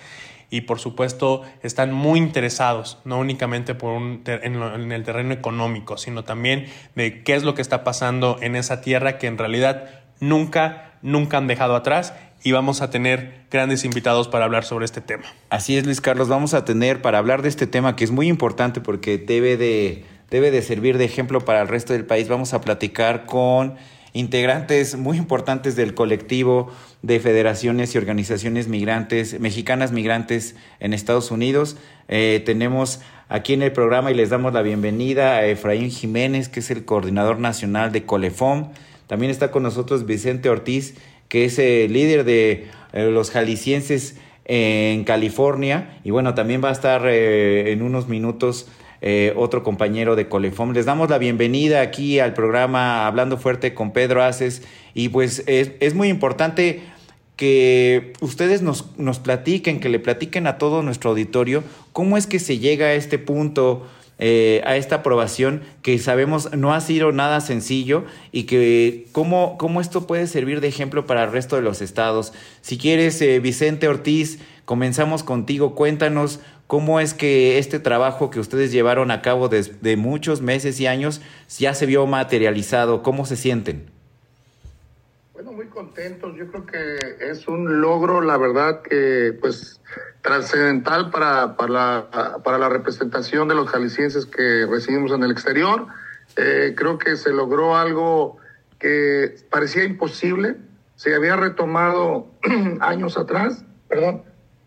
[0.50, 6.26] y por supuesto están muy interesados, no únicamente por un en, el terreno económico, sino
[6.26, 10.96] también de qué es lo que está pasando en esa tierra que en realidad nunca,
[11.02, 15.24] nunca han dejado atrás y vamos a tener grandes invitados para hablar sobre este tema.
[15.50, 18.28] Así es, Luis Carlos, vamos a tener para hablar de este tema que es muy
[18.28, 22.28] importante porque debe de debe de servir de ejemplo para el resto del país.
[22.28, 23.76] Vamos a platicar con
[24.14, 31.78] integrantes muy importantes del colectivo de federaciones y organizaciones migrantes, mexicanas migrantes en Estados Unidos.
[32.08, 36.60] Eh, tenemos aquí en el programa y les damos la bienvenida a Efraín Jiménez, que
[36.60, 38.72] es el coordinador nacional de Colefom.
[39.08, 40.96] También está con nosotros Vicente Ortiz,
[41.28, 46.00] que es el líder de eh, los jaliscienses en California.
[46.04, 48.68] Y bueno, también va a estar eh, en unos minutos
[49.02, 50.74] eh, otro compañero de Colefom.
[50.74, 54.64] Les damos la bienvenida aquí al programa Hablando Fuerte con Pedro Aces.
[54.94, 56.82] Y pues es, es muy importante
[57.36, 62.40] que ustedes nos, nos platiquen, que le platiquen a todo nuestro auditorio cómo es que
[62.40, 63.88] se llega a este punto.
[64.22, 68.04] Eh, a esta aprobación que sabemos no ha sido nada sencillo
[68.34, 72.34] y que cómo, cómo esto puede servir de ejemplo para el resto de los estados.
[72.62, 75.74] Si quieres, eh, Vicente Ortiz, comenzamos contigo.
[75.74, 80.88] Cuéntanos cómo es que este trabajo que ustedes llevaron a cabo desde muchos meses y
[80.88, 81.22] años
[81.58, 83.02] ya se vio materializado.
[83.04, 83.99] ¿Cómo se sienten?
[85.42, 86.36] Bueno, muy contentos.
[86.36, 89.80] Yo creo que es un logro, la verdad, que pues
[90.22, 95.88] trascendental para, para, la, para la representación de los jaliscienses que recibimos en el exterior.
[96.36, 98.36] Eh, creo que se logró algo
[98.80, 100.58] que parecía imposible.
[100.98, 102.28] Se había retomado
[102.82, 104.24] años atrás, perdón,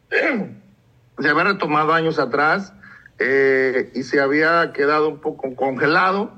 [1.19, 2.73] se había retomado años atrás
[3.19, 6.33] eh, y se había quedado un poco congelado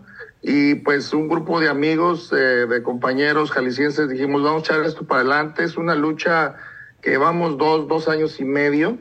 [0.47, 5.07] y pues un grupo de amigos, eh, de compañeros jaliscienses dijimos, vamos a echar esto
[5.07, 5.65] para adelante.
[5.65, 6.57] Es una lucha
[7.01, 8.99] que llevamos dos, dos años y medio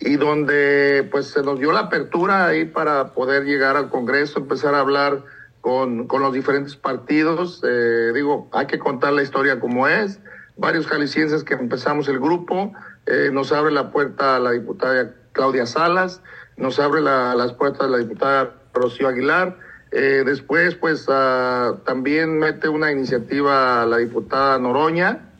[0.00, 4.74] y donde pues se nos dio la apertura ahí para poder llegar al Congreso, empezar
[4.74, 5.22] a hablar
[5.60, 7.60] con, con los diferentes partidos.
[7.62, 10.18] Eh, digo, hay que contar la historia como es.
[10.56, 12.72] Varios jaliscienses que empezamos el grupo,
[13.04, 16.22] eh, nos abre la puerta la diputada Claudia Salas,
[16.56, 19.58] nos abre la, las puertas la diputada Rocío Aguilar,
[19.92, 25.30] eh, después, pues uh, también mete una iniciativa la diputada Noroña,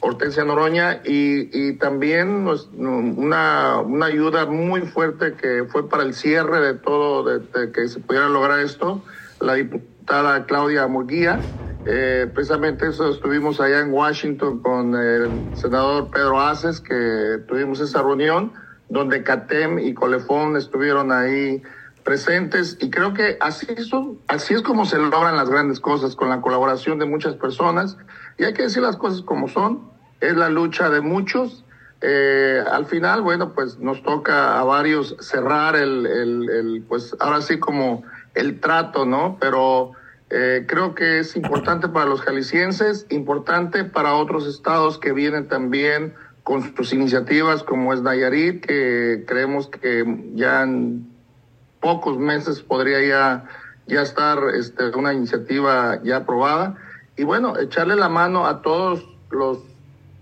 [0.00, 6.14] Hortensia Noroña, y, y también pues, una, una ayuda muy fuerte que fue para el
[6.14, 9.02] cierre de todo, de, de que se pudiera lograr esto,
[9.40, 11.46] la diputada Claudia Murguía.
[11.84, 18.02] Eh, precisamente eso estuvimos allá en Washington con el senador Pedro Aces, que tuvimos esa
[18.02, 18.52] reunión
[18.88, 21.62] donde CATEM y Colefón estuvieron ahí
[22.04, 26.28] presentes y creo que así, son, así es como se logran las grandes cosas, con
[26.28, 27.96] la colaboración de muchas personas
[28.38, 31.64] y hay que decir las cosas como son, es la lucha de muchos.
[32.00, 37.40] Eh, al final, bueno, pues nos toca a varios cerrar el, el, el pues ahora
[37.42, 38.02] sí como
[38.34, 39.36] el trato, ¿no?
[39.40, 39.92] Pero
[40.34, 46.14] eh, creo que es importante para los jaliscienses, importante para otros estados que vienen también
[46.42, 51.11] con sus iniciativas, como es Nayarit, que creemos que ya en
[51.82, 53.44] pocos meses podría ya,
[53.86, 56.76] ya estar este, una iniciativa ya aprobada.
[57.16, 59.58] Y bueno, echarle la mano a todos los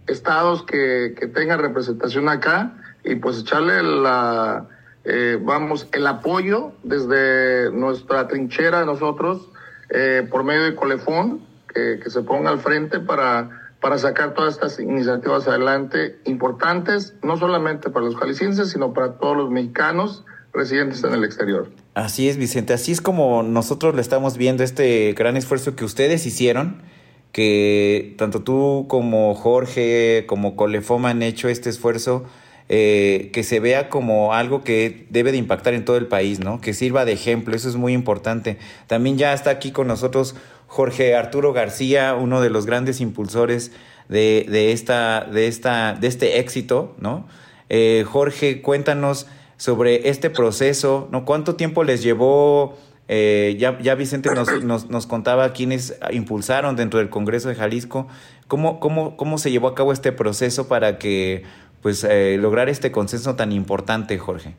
[0.09, 2.73] estados que, que tengan representación acá
[3.05, 4.66] y pues echarle la,
[5.05, 9.49] eh, vamos, el apoyo desde nuestra trinchera nosotros
[9.90, 11.40] eh, por medio de Colefón,
[11.73, 17.37] que, que se ponga al frente para, para sacar todas estas iniciativas adelante importantes, no
[17.37, 21.71] solamente para los jaliscienses, sino para todos los mexicanos residentes en el exterior.
[21.95, 22.73] Así es, Vicente.
[22.73, 26.83] Así es como nosotros le estamos viendo este gran esfuerzo que ustedes hicieron,
[27.33, 32.25] que tanto tú como Jorge, como Colefoma han hecho este esfuerzo,
[32.69, 36.61] eh, que se vea como algo que debe de impactar en todo el país, ¿no?
[36.61, 38.59] Que sirva de ejemplo, eso es muy importante.
[38.87, 40.37] También ya está aquí con nosotros
[40.69, 43.73] Jorge Arturo García, uno de los grandes impulsores
[44.09, 47.27] de, de esta, de, esta, de este éxito, ¿no?
[47.69, 49.27] Eh, Jorge, cuéntanos
[49.61, 51.27] sobre este proceso, ¿no?
[51.27, 52.79] ¿Cuánto tiempo les llevó?
[53.09, 58.09] Eh, ya, ya Vicente nos, nos, nos, contaba quiénes impulsaron dentro del Congreso de Jalisco.
[58.49, 61.45] ¿Cómo, cómo, cómo se llevó a cabo este proceso para que
[61.82, 64.57] pues eh, lograr este consenso tan importante, Jorge?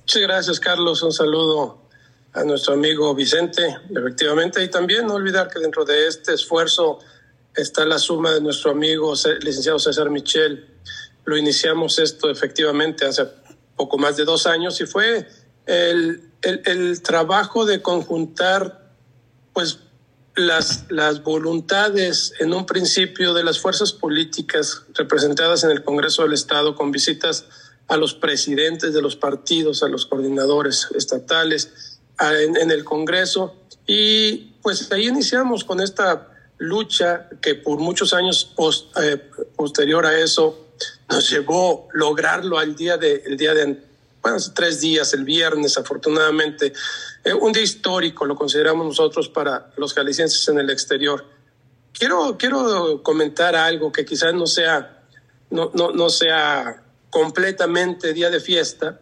[0.00, 1.02] Muchas gracias, Carlos.
[1.02, 1.78] Un saludo
[2.34, 6.98] a nuestro amigo Vicente, efectivamente, y también no olvidar que dentro de este esfuerzo
[7.56, 10.68] está la suma de nuestro amigo licenciado César Michel.
[11.24, 13.22] Lo iniciamos esto efectivamente hace
[13.82, 15.26] poco más de dos años y fue
[15.66, 18.92] el, el, el trabajo de conjuntar
[19.52, 19.80] pues
[20.36, 26.32] las, las voluntades en un principio de las fuerzas políticas representadas en el Congreso del
[26.32, 27.44] Estado con visitas
[27.88, 33.56] a los presidentes de los partidos, a los coordinadores estatales a, en, en, el Congreso.
[33.84, 36.28] Y pues ahí iniciamos con esta
[36.58, 39.20] lucha que por muchos años post, eh,
[39.56, 40.61] posterior a eso
[41.12, 43.78] nos llevó lograrlo al día de, el día de,
[44.20, 46.72] bueno, hace tres días, el viernes, afortunadamente,
[47.24, 51.24] eh, un día histórico, lo consideramos nosotros para los jaliscienses en el exterior.
[51.92, 55.04] Quiero, quiero comentar algo que quizás no sea,
[55.50, 58.98] no, no, no sea completamente día de fiesta,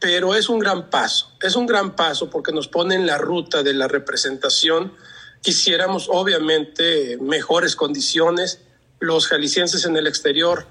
[0.00, 3.62] pero es un gran paso, es un gran paso porque nos pone en la ruta
[3.62, 4.92] de la representación
[5.46, 8.58] Quisiéramos, obviamente, mejores condiciones.
[8.98, 10.66] Los jaliscienses en el exterior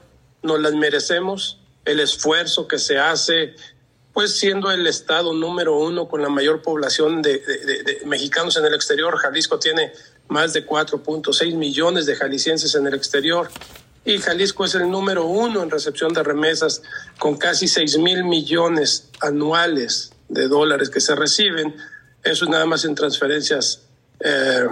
[0.46, 1.60] nos las merecemos.
[1.84, 3.56] El esfuerzo que se hace,
[4.14, 8.66] pues siendo el estado número uno con la mayor población de, de, de mexicanos en
[8.66, 9.92] el exterior, Jalisco tiene
[10.28, 13.50] más de 4.6 millones de jaliscienses en el exterior
[14.06, 16.84] y Jalisco es el número uno en recepción de remesas
[17.18, 21.76] con casi 6 mil millones anuales de dólares que se reciben.
[22.24, 23.82] Eso es nada más en transferencias
[24.20, 24.68] eh,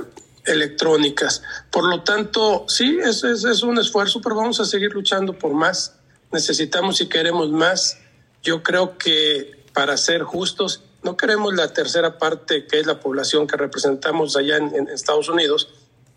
[0.45, 1.41] electrónicas.
[1.71, 3.23] Por lo tanto, sí, es,
[3.63, 5.95] un esfuerzo, pero vamos a seguir luchando por más.
[6.31, 7.97] Necesitamos y queremos más.
[8.41, 13.47] Yo creo que para ser justos, no queremos la tercera parte, que es la población
[13.47, 15.69] que representamos allá en, Estados Unidos,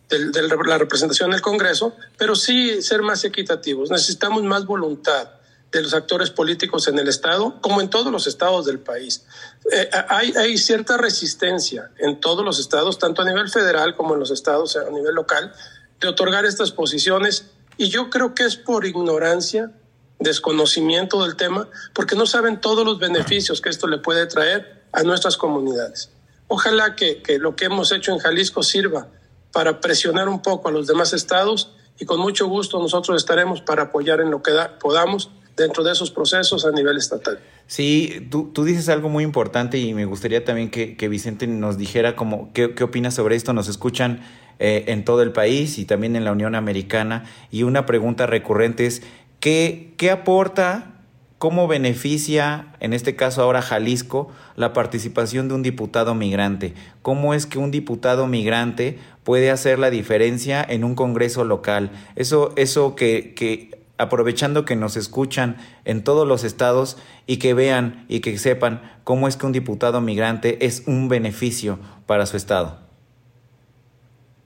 [0.09, 3.91] de la representación del Congreso, pero sí ser más equitativos.
[3.91, 5.31] Necesitamos más voluntad
[5.73, 9.25] de los actores políticos en el Estado, como en todos los estados del país.
[9.73, 14.31] Eh, hay, cierta resistencia en todos los estados, tanto a nivel federal como en los
[14.31, 15.53] estados a nivel local,
[16.01, 17.47] de otorgar estas posiciones.
[17.77, 19.73] Y yo creo que es por ignorancia,
[20.19, 25.03] desconocimiento del tema, porque no saben todos los beneficios que esto le puede traer a
[25.03, 26.11] nuestras comunidades.
[26.49, 29.09] Ojalá que, lo que hemos hecho en Jalisco sirva
[29.53, 33.85] para presionar un poco a los demás estados y con mucho gusto nosotros estaremos para
[33.85, 37.41] apoyar en lo que da, podamos dentro de esos procesos a nivel estatal.
[37.67, 41.77] Sí, tú, tú dices algo muy importante y me gustaría también que, que Vicente nos
[41.77, 43.53] dijera cómo, qué, qué opinas sobre esto.
[43.53, 44.21] Nos escuchan
[44.59, 47.25] eh, en todo el país y también en la Unión Americana.
[47.51, 49.03] Y una pregunta recurrente es,
[49.41, 50.95] ¿qué, qué aporta,
[51.39, 56.73] cómo beneficia, en este caso ahora Jalisco, la participación de un diputado migrante?
[57.03, 61.91] ¿Cómo es que un diputado migrante puede hacer la diferencia en un Congreso local?
[62.15, 68.05] Eso, eso que, que aprovechando que nos escuchan en todos los estados y que vean
[68.09, 72.87] y que sepan cómo es que un diputado migrante es un beneficio para su estado.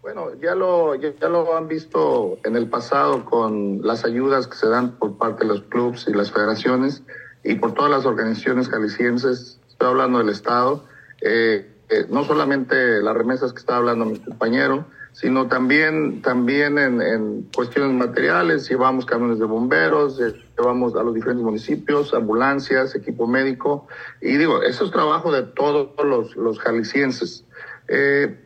[0.03, 4.67] Bueno, ya lo, ya, lo han visto en el pasado con las ayudas que se
[4.69, 7.03] dan por parte de los clubes y las federaciones
[7.45, 10.85] y por todas las organizaciones jaliscienses, estoy hablando del Estado,
[11.21, 17.03] eh, eh, no solamente las remesas que está hablando mi compañero, sino también, también en,
[17.03, 20.21] en, cuestiones materiales, llevamos camiones de bomberos,
[20.57, 23.87] llevamos a los diferentes municipios, ambulancias, equipo médico,
[24.21, 27.45] y digo, eso es trabajo de todos los, los jaliscienses.
[27.89, 28.39] Eh,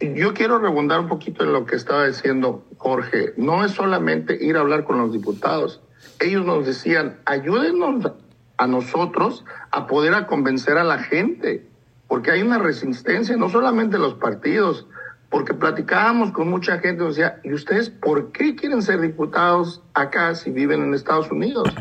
[0.00, 4.56] yo quiero rebundar un poquito en lo que estaba diciendo Jorge, no es solamente ir
[4.56, 5.80] a hablar con los diputados,
[6.20, 8.12] ellos nos decían, ayúdenos
[8.56, 11.66] a nosotros a poder a convencer a la gente,
[12.08, 14.86] porque hay una resistencia, no solamente los partidos,
[15.32, 20.50] porque platicábamos con mucha gente, decía, ¿y ustedes por qué quieren ser diputados acá si
[20.50, 21.74] viven en Estados Unidos?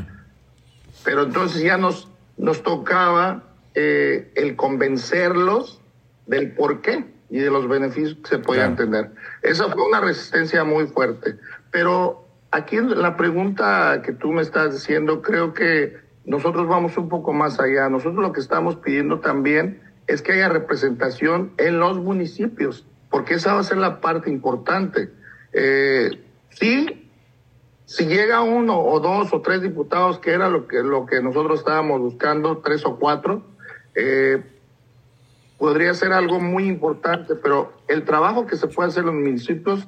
[1.03, 3.43] Pero entonces ya nos, nos tocaba
[3.75, 5.81] eh, el convencerlos
[6.27, 8.89] del por qué y de los beneficios que se podían claro.
[8.89, 9.11] tener.
[9.41, 11.35] Esa fue una resistencia muy fuerte.
[11.71, 17.09] Pero aquí en la pregunta que tú me estás diciendo, creo que nosotros vamos un
[17.09, 17.89] poco más allá.
[17.89, 23.53] Nosotros lo que estamos pidiendo también es que haya representación en los municipios porque esa
[23.53, 25.11] va a ser la parte importante.
[25.53, 26.09] Eh,
[26.49, 27.09] sí,
[27.85, 31.59] si llega uno o dos o tres diputados, que era lo que, lo que nosotros
[31.59, 33.43] estábamos buscando, tres o cuatro,
[33.93, 34.41] eh,
[35.57, 39.87] podría ser algo muy importante, pero el trabajo que se puede hacer en los municipios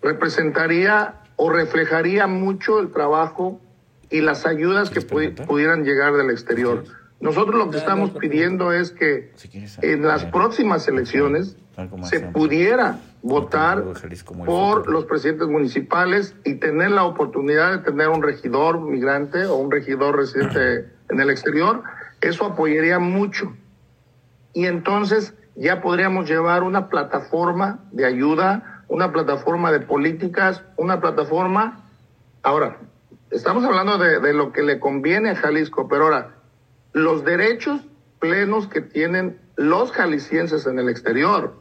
[0.00, 3.60] representaría o reflejaría mucho el trabajo
[4.10, 6.84] y las ayudas que pu pudieran llegar del exterior.
[7.22, 9.32] Nosotros lo que estamos pidiendo es que
[9.80, 11.56] en las próximas elecciones
[12.02, 13.84] se pudiera votar
[14.44, 19.70] por los presidentes municipales y tener la oportunidad de tener un regidor migrante o un
[19.70, 21.84] regidor residente en el exterior,
[22.20, 23.54] eso apoyaría mucho.
[24.52, 31.84] Y entonces ya podríamos llevar una plataforma de ayuda, una plataforma de políticas, una plataforma...
[32.42, 32.78] Ahora,
[33.30, 36.41] estamos hablando de, de lo que le conviene a Jalisco, pero ahora,
[36.92, 37.80] los derechos
[38.18, 41.54] plenos que tienen los jaliscienses en el exterior.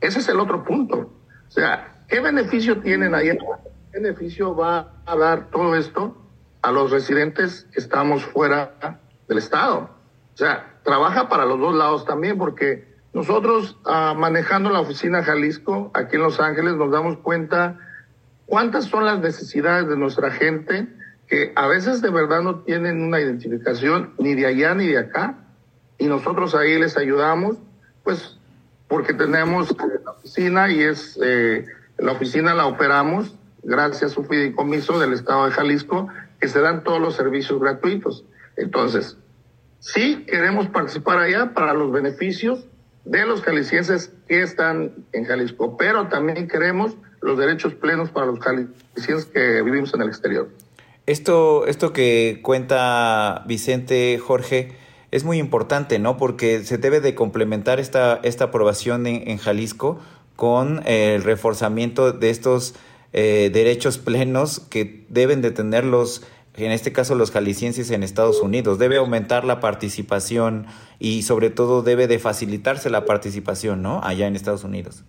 [0.00, 1.12] Ese es el otro punto.
[1.48, 3.30] O sea, ¿qué beneficio tienen ahí?
[3.30, 6.16] ¿Qué beneficio va a dar todo esto
[6.62, 9.90] a los residentes que estamos fuera del Estado?
[10.34, 15.90] O sea, trabaja para los dos lados también, porque nosotros uh, manejando la oficina Jalisco
[15.94, 17.78] aquí en Los Ángeles nos damos cuenta
[18.44, 20.86] cuántas son las necesidades de nuestra gente
[21.28, 25.38] que a veces de verdad no tienen una identificación ni de allá ni de acá,
[25.98, 27.56] y nosotros ahí les ayudamos,
[28.04, 28.38] pues
[28.88, 29.74] porque tenemos
[30.04, 31.66] la oficina y es eh,
[31.98, 36.08] la oficina la operamos gracias a su fideicomiso del Estado de Jalisco,
[36.40, 38.24] que se dan todos los servicios gratuitos.
[38.56, 39.16] Entonces,
[39.80, 42.66] sí queremos participar allá para los beneficios,
[43.04, 48.40] de los jaliscienses que están en Jalisco, pero también queremos los derechos plenos para los
[48.40, 50.48] jaliscienses que vivimos en el exterior.
[51.06, 54.72] Esto, esto que cuenta Vicente Jorge
[55.12, 56.16] es muy importante, ¿no?
[56.16, 60.00] Porque se debe de complementar esta, esta aprobación en, Jalisco
[60.34, 62.74] con el reforzamiento de estos
[63.12, 66.24] eh, derechos plenos que deben de tener los
[66.56, 68.78] en este caso los jaliscienses en Estados Unidos.
[68.78, 70.66] Debe aumentar la participación
[70.98, 74.00] y sobre todo debe de facilitarse la participación, ¿no?
[74.02, 75.04] Allá en Estados Unidos.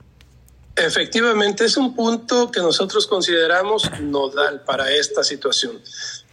[0.77, 5.81] Efectivamente, es un punto que nosotros consideramos nodal para esta situación,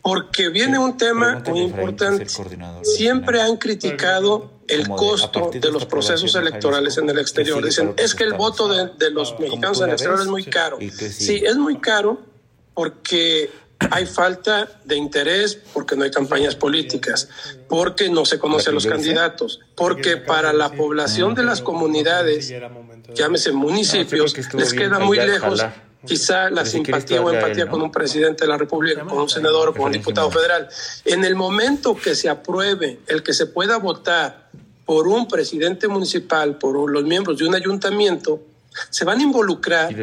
[0.03, 2.27] porque viene un tema muy importante.
[2.83, 7.65] Siempre han criticado el costo de los procesos electorales en el exterior.
[7.65, 10.79] Dicen, es que el voto de, los mexicanos en el exterior es muy caro.
[10.81, 12.21] Sí, es muy caro
[12.75, 13.51] porque
[13.91, 17.29] hay falta de interés porque no hay campañas políticas,
[17.69, 22.53] porque no se conocen los candidatos, porque para la población de las comunidades,
[23.15, 25.65] llámese municipios, les queda muy lejos
[26.05, 29.73] quizá la simpatía o empatía con un presidente de la República, con un senador o
[29.73, 30.69] con un diputado federal.
[31.05, 34.51] En el momento que se apruebe el que se pueda votar
[34.85, 38.43] por un presidente municipal, por los miembros de un ayuntamiento,
[38.91, 39.95] se van a involucrar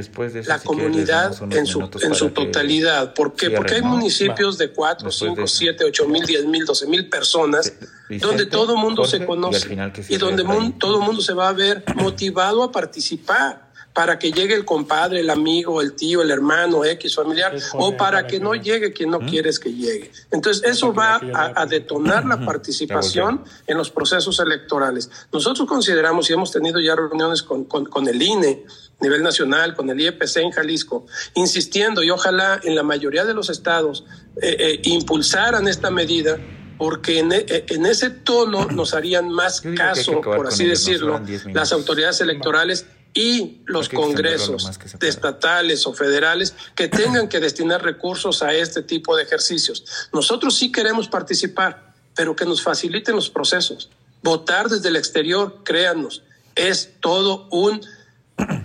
[0.45, 3.13] la comunidad en su, en su totalidad.
[3.13, 3.49] ¿Por qué?
[3.49, 7.73] Porque hay municipios de 4, 5, 7, 8 mil, 10 mil, 12 mil personas
[8.19, 9.73] donde todo el mundo se conoce
[10.09, 10.43] y, donde
[10.77, 15.19] todo el mundo se va a ver motivado a participar para que llegue el compadre,
[15.19, 19.19] el amigo, el tío, el hermano, X familiar, o para que no llegue quien no
[19.19, 20.11] quieres que llegue.
[20.31, 25.09] Entonces, eso va a, detonar la participación en los procesos electorales.
[25.31, 28.65] Nosotros consideramos y hemos tenido ya reuniones con, con, el INE
[28.99, 33.33] a nivel nacional, con el IEPC en Jalisco, insistiendo y ojalá en la mayoría de
[33.33, 34.05] los estados
[34.41, 36.39] eh, eh, impulsaran esta medida
[36.77, 41.21] porque en, e, en, ese tono nos harían más caso, por así decirlo,
[41.53, 44.69] las autoridades electorales y los congresos
[45.01, 49.83] estatales o federales que tengan que destinar recursos a este tipo de ejercicios.
[50.13, 53.89] Nosotros sí queremos participar, pero que nos faciliten los procesos.
[54.23, 56.23] Votar desde el exterior, créanos,
[56.55, 57.81] es todo un,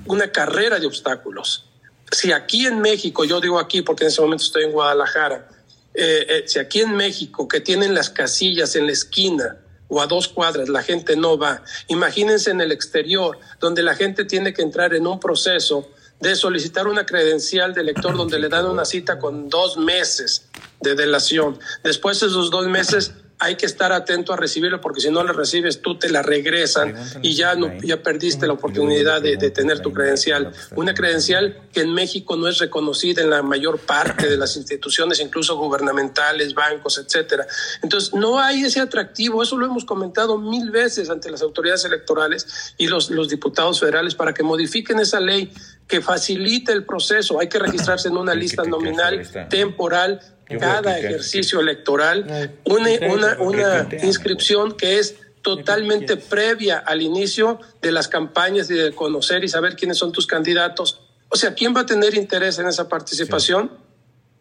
[0.06, 1.64] una carrera de obstáculos.
[2.12, 5.48] Si aquí en México, yo digo aquí porque en ese momento estoy en Guadalajara,
[5.94, 9.56] eh, eh, si aquí en México que tienen las casillas en la esquina,
[9.88, 11.62] o a dos cuadras, la gente no va.
[11.88, 15.88] Imagínense en el exterior, donde la gente tiene que entrar en un proceso
[16.20, 20.46] de solicitar una credencial de elector donde le dan una cita con dos meses
[20.80, 21.58] de delación.
[21.84, 25.32] Después de esos dos meses hay que estar atento a recibirlo porque si no lo
[25.32, 29.92] recibes tú te la regresan y ya no ya perdiste la oportunidad de, tener tu
[29.92, 30.52] credencial.
[30.74, 35.20] una credencial que en México no es reconocida en la mayor parte de las instituciones
[35.20, 37.46] incluso gubernamentales bancos etcétera.
[37.82, 39.42] Entonces no hay ese atractivo.
[39.42, 44.14] Eso lo hemos comentado mil veces ante las autoridades electorales y los los diputados federales
[44.14, 45.52] para que modifiquen esa ley
[45.86, 47.38] que facilite el proceso.
[47.38, 50.20] Hay que registrarse en una lista nominal temporal
[50.60, 58.08] cada ejercicio electoral una, una, una inscripción que es totalmente previa al inicio de las
[58.08, 61.02] campañas y de conocer y saber quiénes son tus candidatos.
[61.28, 63.70] O sea, ¿quién va a tener interés en esa participación?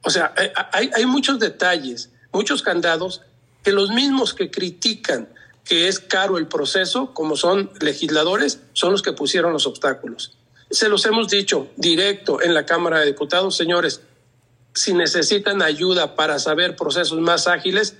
[0.01, 0.33] O sea,
[0.71, 3.21] hay, hay muchos detalles, muchos candados
[3.63, 5.27] que los mismos que critican
[5.63, 10.37] que es caro el proceso, como son legisladores, son los que pusieron los obstáculos.
[10.69, 14.01] Se los hemos dicho directo en la Cámara de Diputados, señores,
[14.75, 17.95] si necesitan ayuda para saber procesos más ágiles,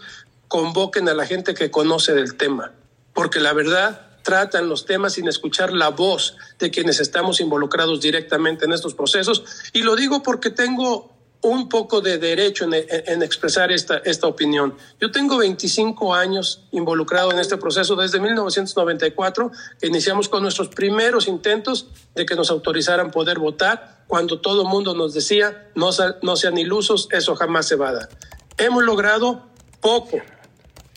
[0.47, 2.73] convoquen a la gente que conoce del tema,
[3.13, 8.65] porque la verdad tratan los temas sin escuchar la voz de quienes estamos involucrados directamente
[8.65, 9.43] en estos procesos.
[9.71, 11.14] Y lo digo porque tengo
[11.46, 14.76] un poco de derecho en, expresar esta, esta opinión.
[15.00, 21.28] Yo tengo 25 años involucrado en este proceso desde 1994, que iniciamos con nuestros primeros
[21.28, 25.91] intentos de que nos autorizaran poder votar, cuando todo el mundo nos decía, no,
[26.24, 28.10] no sean ilusos, eso jamás se va a dar.
[28.58, 29.43] Hemos logrado
[29.82, 30.18] poco,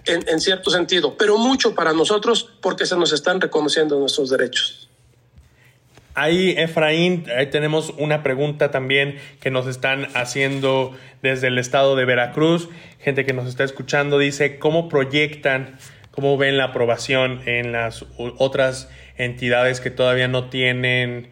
[0.07, 4.88] en, en cierto sentido, pero mucho para nosotros porque se nos están reconociendo nuestros derechos.
[6.21, 12.05] Ahí, Efraín, ahí tenemos una pregunta también que nos están haciendo desde el estado de
[12.07, 12.69] Veracruz.
[12.99, 15.79] Gente que nos está escuchando dice, ¿cómo proyectan,
[16.11, 21.31] cómo ven la aprobación en las otras entidades que todavía no tienen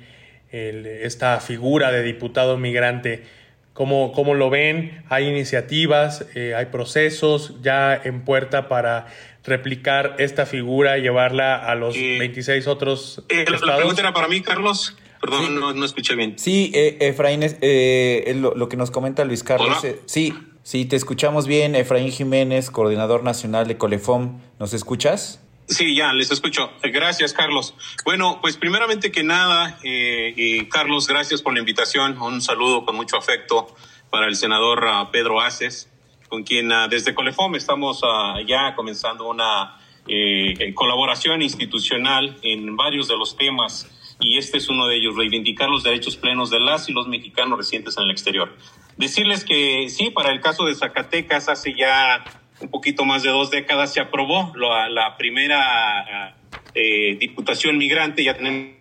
[0.53, 3.25] esta figura de diputado migrante?
[3.73, 5.03] ¿Cómo, cómo lo ven?
[5.09, 6.27] ¿Hay iniciativas?
[6.37, 9.07] Eh, ¿Hay procesos ya en puerta para
[9.47, 14.41] replicar esta figura, y llevarla a los 26 otros eh, La pregunta era para mí,
[14.43, 14.97] Carlos.
[15.21, 16.39] Perdón, no, escuché bien.
[16.39, 19.83] Sí, eh, Efraín, eh, lo, que nos comenta Luis Carlos.
[19.83, 21.75] Eh, sí, sí, te escuchamos bien.
[21.75, 24.41] Efraín Jiménez, coordinador nacional de Colefom.
[24.59, 25.41] ¿Nos escuchas?
[25.69, 26.71] Sí, ya, les escucho.
[26.83, 27.75] Gracias, Carlos.
[28.05, 32.21] Bueno, pues primeramente que nada, eh, y Carlos, gracias por la invitación.
[32.21, 33.75] Un saludo con mucho afecto
[34.11, 35.91] para el senador uh, Pedro Aces,
[36.29, 43.09] con quien uh, desde Colefom estamos uh, ya comenzando una eh, colaboración institucional en varios
[43.09, 43.91] de los temas.
[44.21, 47.59] Y este es uno de ellos, reivindicar los derechos plenos de las y los mexicanos
[47.59, 48.57] residentes en el exterior.
[48.97, 52.25] Decirles que sí, para el caso de Zacatecas, hace ya
[52.61, 56.37] un poquito más de dos décadas se aprobó la, la primera
[56.75, 58.77] eh, diputación migrante, ya tenemos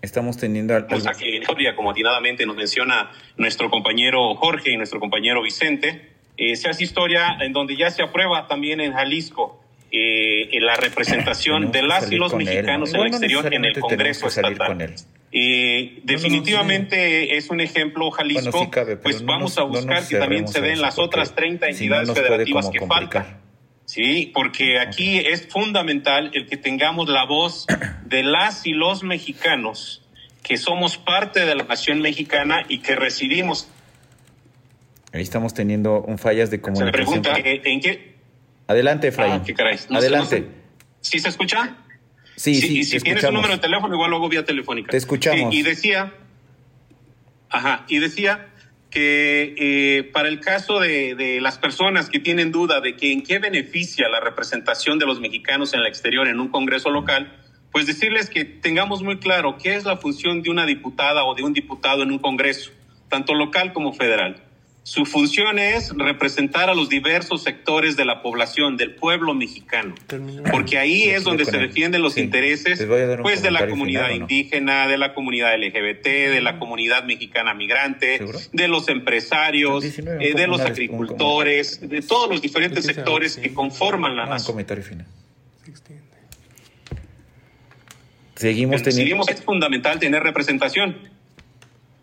[0.00, 0.86] Estamos teniendo al...
[1.08, 1.40] aquí
[1.74, 7.36] como atinadamente nos menciona nuestro compañero Jorge y nuestro compañero Vicente, eh, se hace historia
[7.40, 9.60] en donde ya se aprueba también en Jalisco
[9.90, 14.94] eh, la representación de las y los mexicanos en el exterior en el Congreso estatal.
[15.32, 20.16] Eh, definitivamente es un ejemplo Jalisco, bueno, sí cabe, pues vamos nos, a buscar que
[20.16, 23.40] también se den las otras 30 entidades si federativas que faltan.
[23.84, 27.66] Sí, porque aquí es fundamental el que tengamos la voz
[28.04, 30.02] de las y los mexicanos
[30.42, 33.68] que somos parte de la nación mexicana y que residimos.
[35.18, 36.92] Ahí estamos teniendo un fallas de comunicación.
[36.94, 38.14] Se pregunta, ¿en qué?
[38.68, 39.32] Adelante, Efraín.
[39.32, 39.76] Ah, qué caray.
[39.90, 40.36] No Adelante.
[40.36, 40.54] Sé, no sé.
[41.00, 41.76] ¿Sí se escucha?
[42.36, 42.78] Sí, sí, sí.
[42.78, 44.92] Y si tienes un número de teléfono, igual luego vía telefónica.
[44.92, 45.52] Te escuchamos.
[45.52, 46.14] Sí, y decía,
[47.50, 48.46] ajá, y decía
[48.90, 53.24] que eh, para el caso de, de, las personas que tienen duda de que en
[53.24, 57.36] qué beneficia la representación de los mexicanos en el exterior en un Congreso local,
[57.72, 61.42] pues decirles que tengamos muy claro qué es la función de una diputada o de
[61.42, 62.70] un diputado en un Congreso,
[63.08, 64.44] tanto local como federal.
[64.88, 69.94] Su función es representar a los diversos sectores de la población, del pueblo mexicano,
[70.50, 72.22] porque ahí es donde se defienden los sí.
[72.22, 72.82] intereses
[73.20, 78.16] pues, de la comunidad final, indígena, de la comunidad LGBT, de la comunidad mexicana migrante,
[78.16, 78.38] ¿Seguro?
[78.50, 84.16] de los empresarios, 19, eh, de los agricultores, de todos los diferentes sectores que conforman
[84.16, 84.54] la ah, nación.
[84.54, 85.06] comentario final.
[88.36, 89.28] Seguimos teniendo...
[89.28, 91.17] Es fundamental tener representación.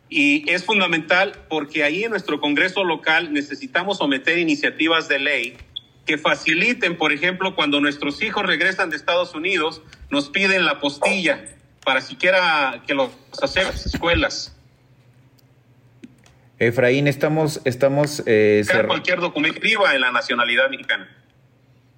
[0.09, 5.57] Y es fundamental porque ahí en nuestro Congreso local necesitamos someter iniciativas de ley
[6.05, 9.81] que faciliten, por ejemplo, cuando nuestros hijos regresan de Estados Unidos,
[10.11, 11.43] nos piden la postilla
[11.83, 13.09] para siquiera que los
[13.41, 14.55] acepten escuelas.
[16.59, 17.61] Efraín, estamos...
[17.65, 19.59] estamos eh, cualquier documento
[19.93, 21.09] en la nacionalidad mexicana.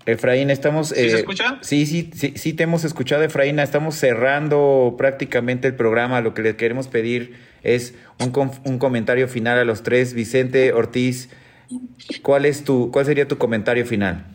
[0.05, 0.89] Efraín, estamos...
[0.89, 1.59] ¿Sí eh, se escucha?
[1.61, 3.59] Sí, sí, sí, sí, te hemos escuchado, Efraín.
[3.59, 6.21] Estamos cerrando prácticamente el programa.
[6.21, 10.13] Lo que le queremos pedir es un, un comentario final a los tres.
[10.13, 11.29] Vicente Ortiz,
[12.21, 14.25] ¿cuál, es tu, ¿cuál sería tu comentario final?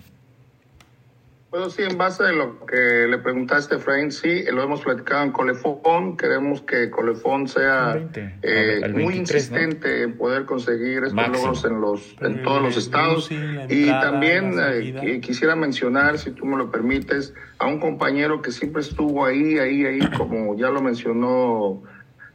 [1.53, 5.33] Bueno, sí, en base a lo que le preguntaste, Efraín, sí, lo hemos platicado en
[5.33, 6.17] Colefón.
[6.17, 10.05] Queremos que Colefón sea 20, eh, 23, muy insistente ¿no?
[10.05, 11.37] en poder conseguir estos Máximo.
[11.37, 13.31] logros en, los, en todos los estados.
[13.31, 18.81] y también eh, quisiera mencionar, si tú me lo permites, a un compañero que siempre
[18.81, 21.83] estuvo ahí, ahí, ahí, como ya lo mencionó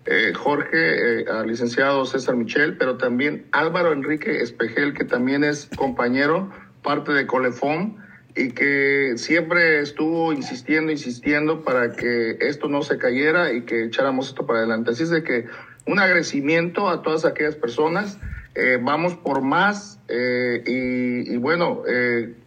[0.09, 5.69] eh, Jorge, eh, al licenciado César Michel, pero también Álvaro Enrique Espejel, que también es
[5.75, 6.49] compañero,
[6.81, 7.97] parte de Colefón
[8.33, 14.29] y que siempre estuvo insistiendo, insistiendo para que esto no se cayera y que echáramos
[14.29, 14.91] esto para adelante.
[14.91, 15.47] Así es de que
[15.85, 18.17] un agradecimiento a todas aquellas personas.
[18.55, 21.83] Eh, vamos por más y, y, bueno,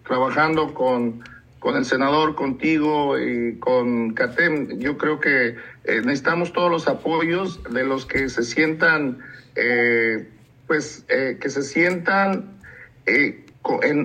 [0.03, 1.23] trabajando con,
[1.61, 5.57] con el senador, contigo y con CATEM, yo creo que
[5.91, 9.19] eh, necesitamos todos los apoyos de los que se sientan,
[9.57, 10.29] eh,
[10.67, 12.61] pues, eh, que se sientan
[13.07, 13.45] en,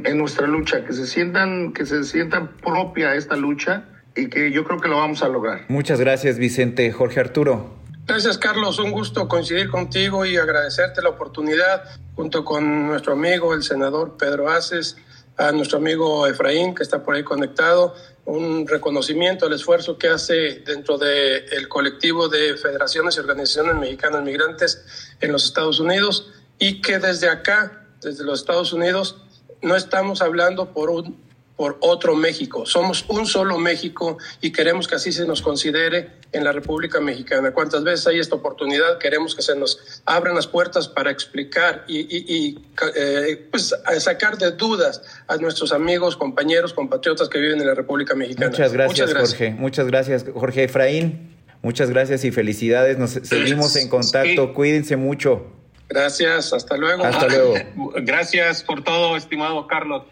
[0.06, 4.64] en, nuestra lucha, que se sientan, que se sientan propia esta lucha y que yo
[4.64, 5.66] creo que lo vamos a lograr.
[5.68, 6.92] Muchas gracias, Vicente.
[6.92, 7.76] Jorge Arturo.
[8.08, 8.80] Gracias, Carlos.
[8.80, 11.84] Un gusto coincidir contigo y agradecerte la oportunidad,
[12.16, 14.98] junto con nuestro amigo, el senador Pedro Aces,
[15.38, 17.94] a nuestro amigo Efraín, que está por ahí conectado,
[18.26, 24.24] un reconocimiento al esfuerzo que hace dentro del de colectivo de federaciones y organizaciones mexicanas
[24.24, 24.84] migrantes
[25.22, 29.22] en los Estados Unidos y que desde acá, desde los Estados Unidos,
[29.62, 31.25] no estamos hablando por un
[31.56, 32.66] por otro México.
[32.66, 37.52] Somos un solo México y queremos que así se nos considere en la República Mexicana.
[37.52, 38.98] ¿Cuántas veces hay esta oportunidad?
[38.98, 42.60] Queremos que se nos abran las puertas para explicar y, y, y
[42.96, 48.16] eh, pues, sacar de dudas a nuestros amigos, compañeros, compatriotas que viven en la República
[48.16, 48.52] Mexicana.
[48.52, 49.40] Muchas gracias, Muchas gracias.
[49.40, 49.56] Jorge.
[49.58, 51.36] Muchas gracias, Jorge Efraín.
[51.62, 52.98] Muchas gracias y felicidades.
[52.98, 54.48] Nos seguimos en contacto.
[54.48, 54.54] Sí.
[54.54, 55.48] Cuídense mucho.
[55.88, 56.52] Gracias.
[56.54, 57.04] Hasta luego.
[57.04, 57.56] Hasta luego.
[57.98, 60.04] Gracias por todo, estimado Carlos.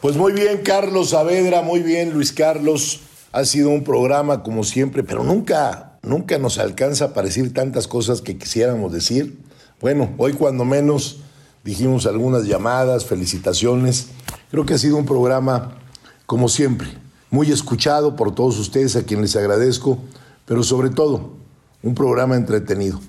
[0.00, 3.00] Pues muy bien, Carlos Saavedra, muy bien, Luis Carlos.
[3.32, 8.20] Ha sido un programa como siempre, pero nunca, nunca nos alcanza para decir tantas cosas
[8.20, 9.38] que quisiéramos decir.
[9.80, 11.20] Bueno, hoy cuando menos
[11.64, 14.08] dijimos algunas llamadas, felicitaciones.
[14.50, 15.78] Creo que ha sido un programa
[16.26, 16.88] como siempre,
[17.30, 19.98] muy escuchado por todos ustedes, a quienes les agradezco,
[20.44, 21.36] pero sobre todo,
[21.82, 23.00] un programa entretenido.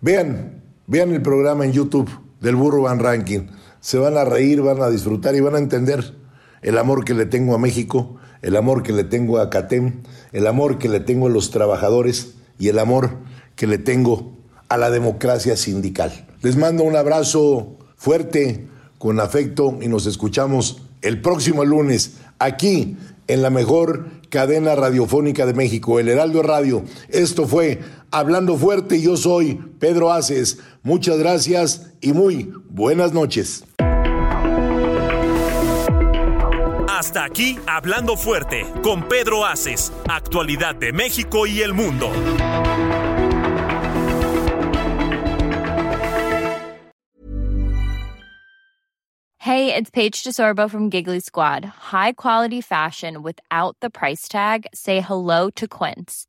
[0.00, 2.10] Vean, vean el programa en YouTube
[2.40, 3.48] del Burro Van Ranking.
[3.80, 6.21] Se van a reír, van a disfrutar y van a entender
[6.62, 10.02] el amor que le tengo a México, el amor que le tengo a CATEM,
[10.32, 13.18] el amor que le tengo a los trabajadores y el amor
[13.56, 14.32] que le tengo
[14.68, 16.26] a la democracia sindical.
[16.42, 18.66] Les mando un abrazo fuerte,
[18.98, 22.96] con afecto y nos escuchamos el próximo lunes aquí
[23.26, 26.84] en la mejor cadena radiofónica de México, el Heraldo Radio.
[27.08, 30.58] Esto fue Hablando Fuerte yo soy Pedro Aces.
[30.82, 33.64] Muchas gracias y muy buenas noches.
[37.02, 42.08] Hasta aquí Hablando Fuerte con Pedro Aces, actualidad de México y el mundo.
[49.38, 51.64] Hey, it's Paige DeSorbo from Giggly Squad.
[51.90, 54.68] High quality fashion without the price tag.
[54.72, 56.28] Say hello to Quince.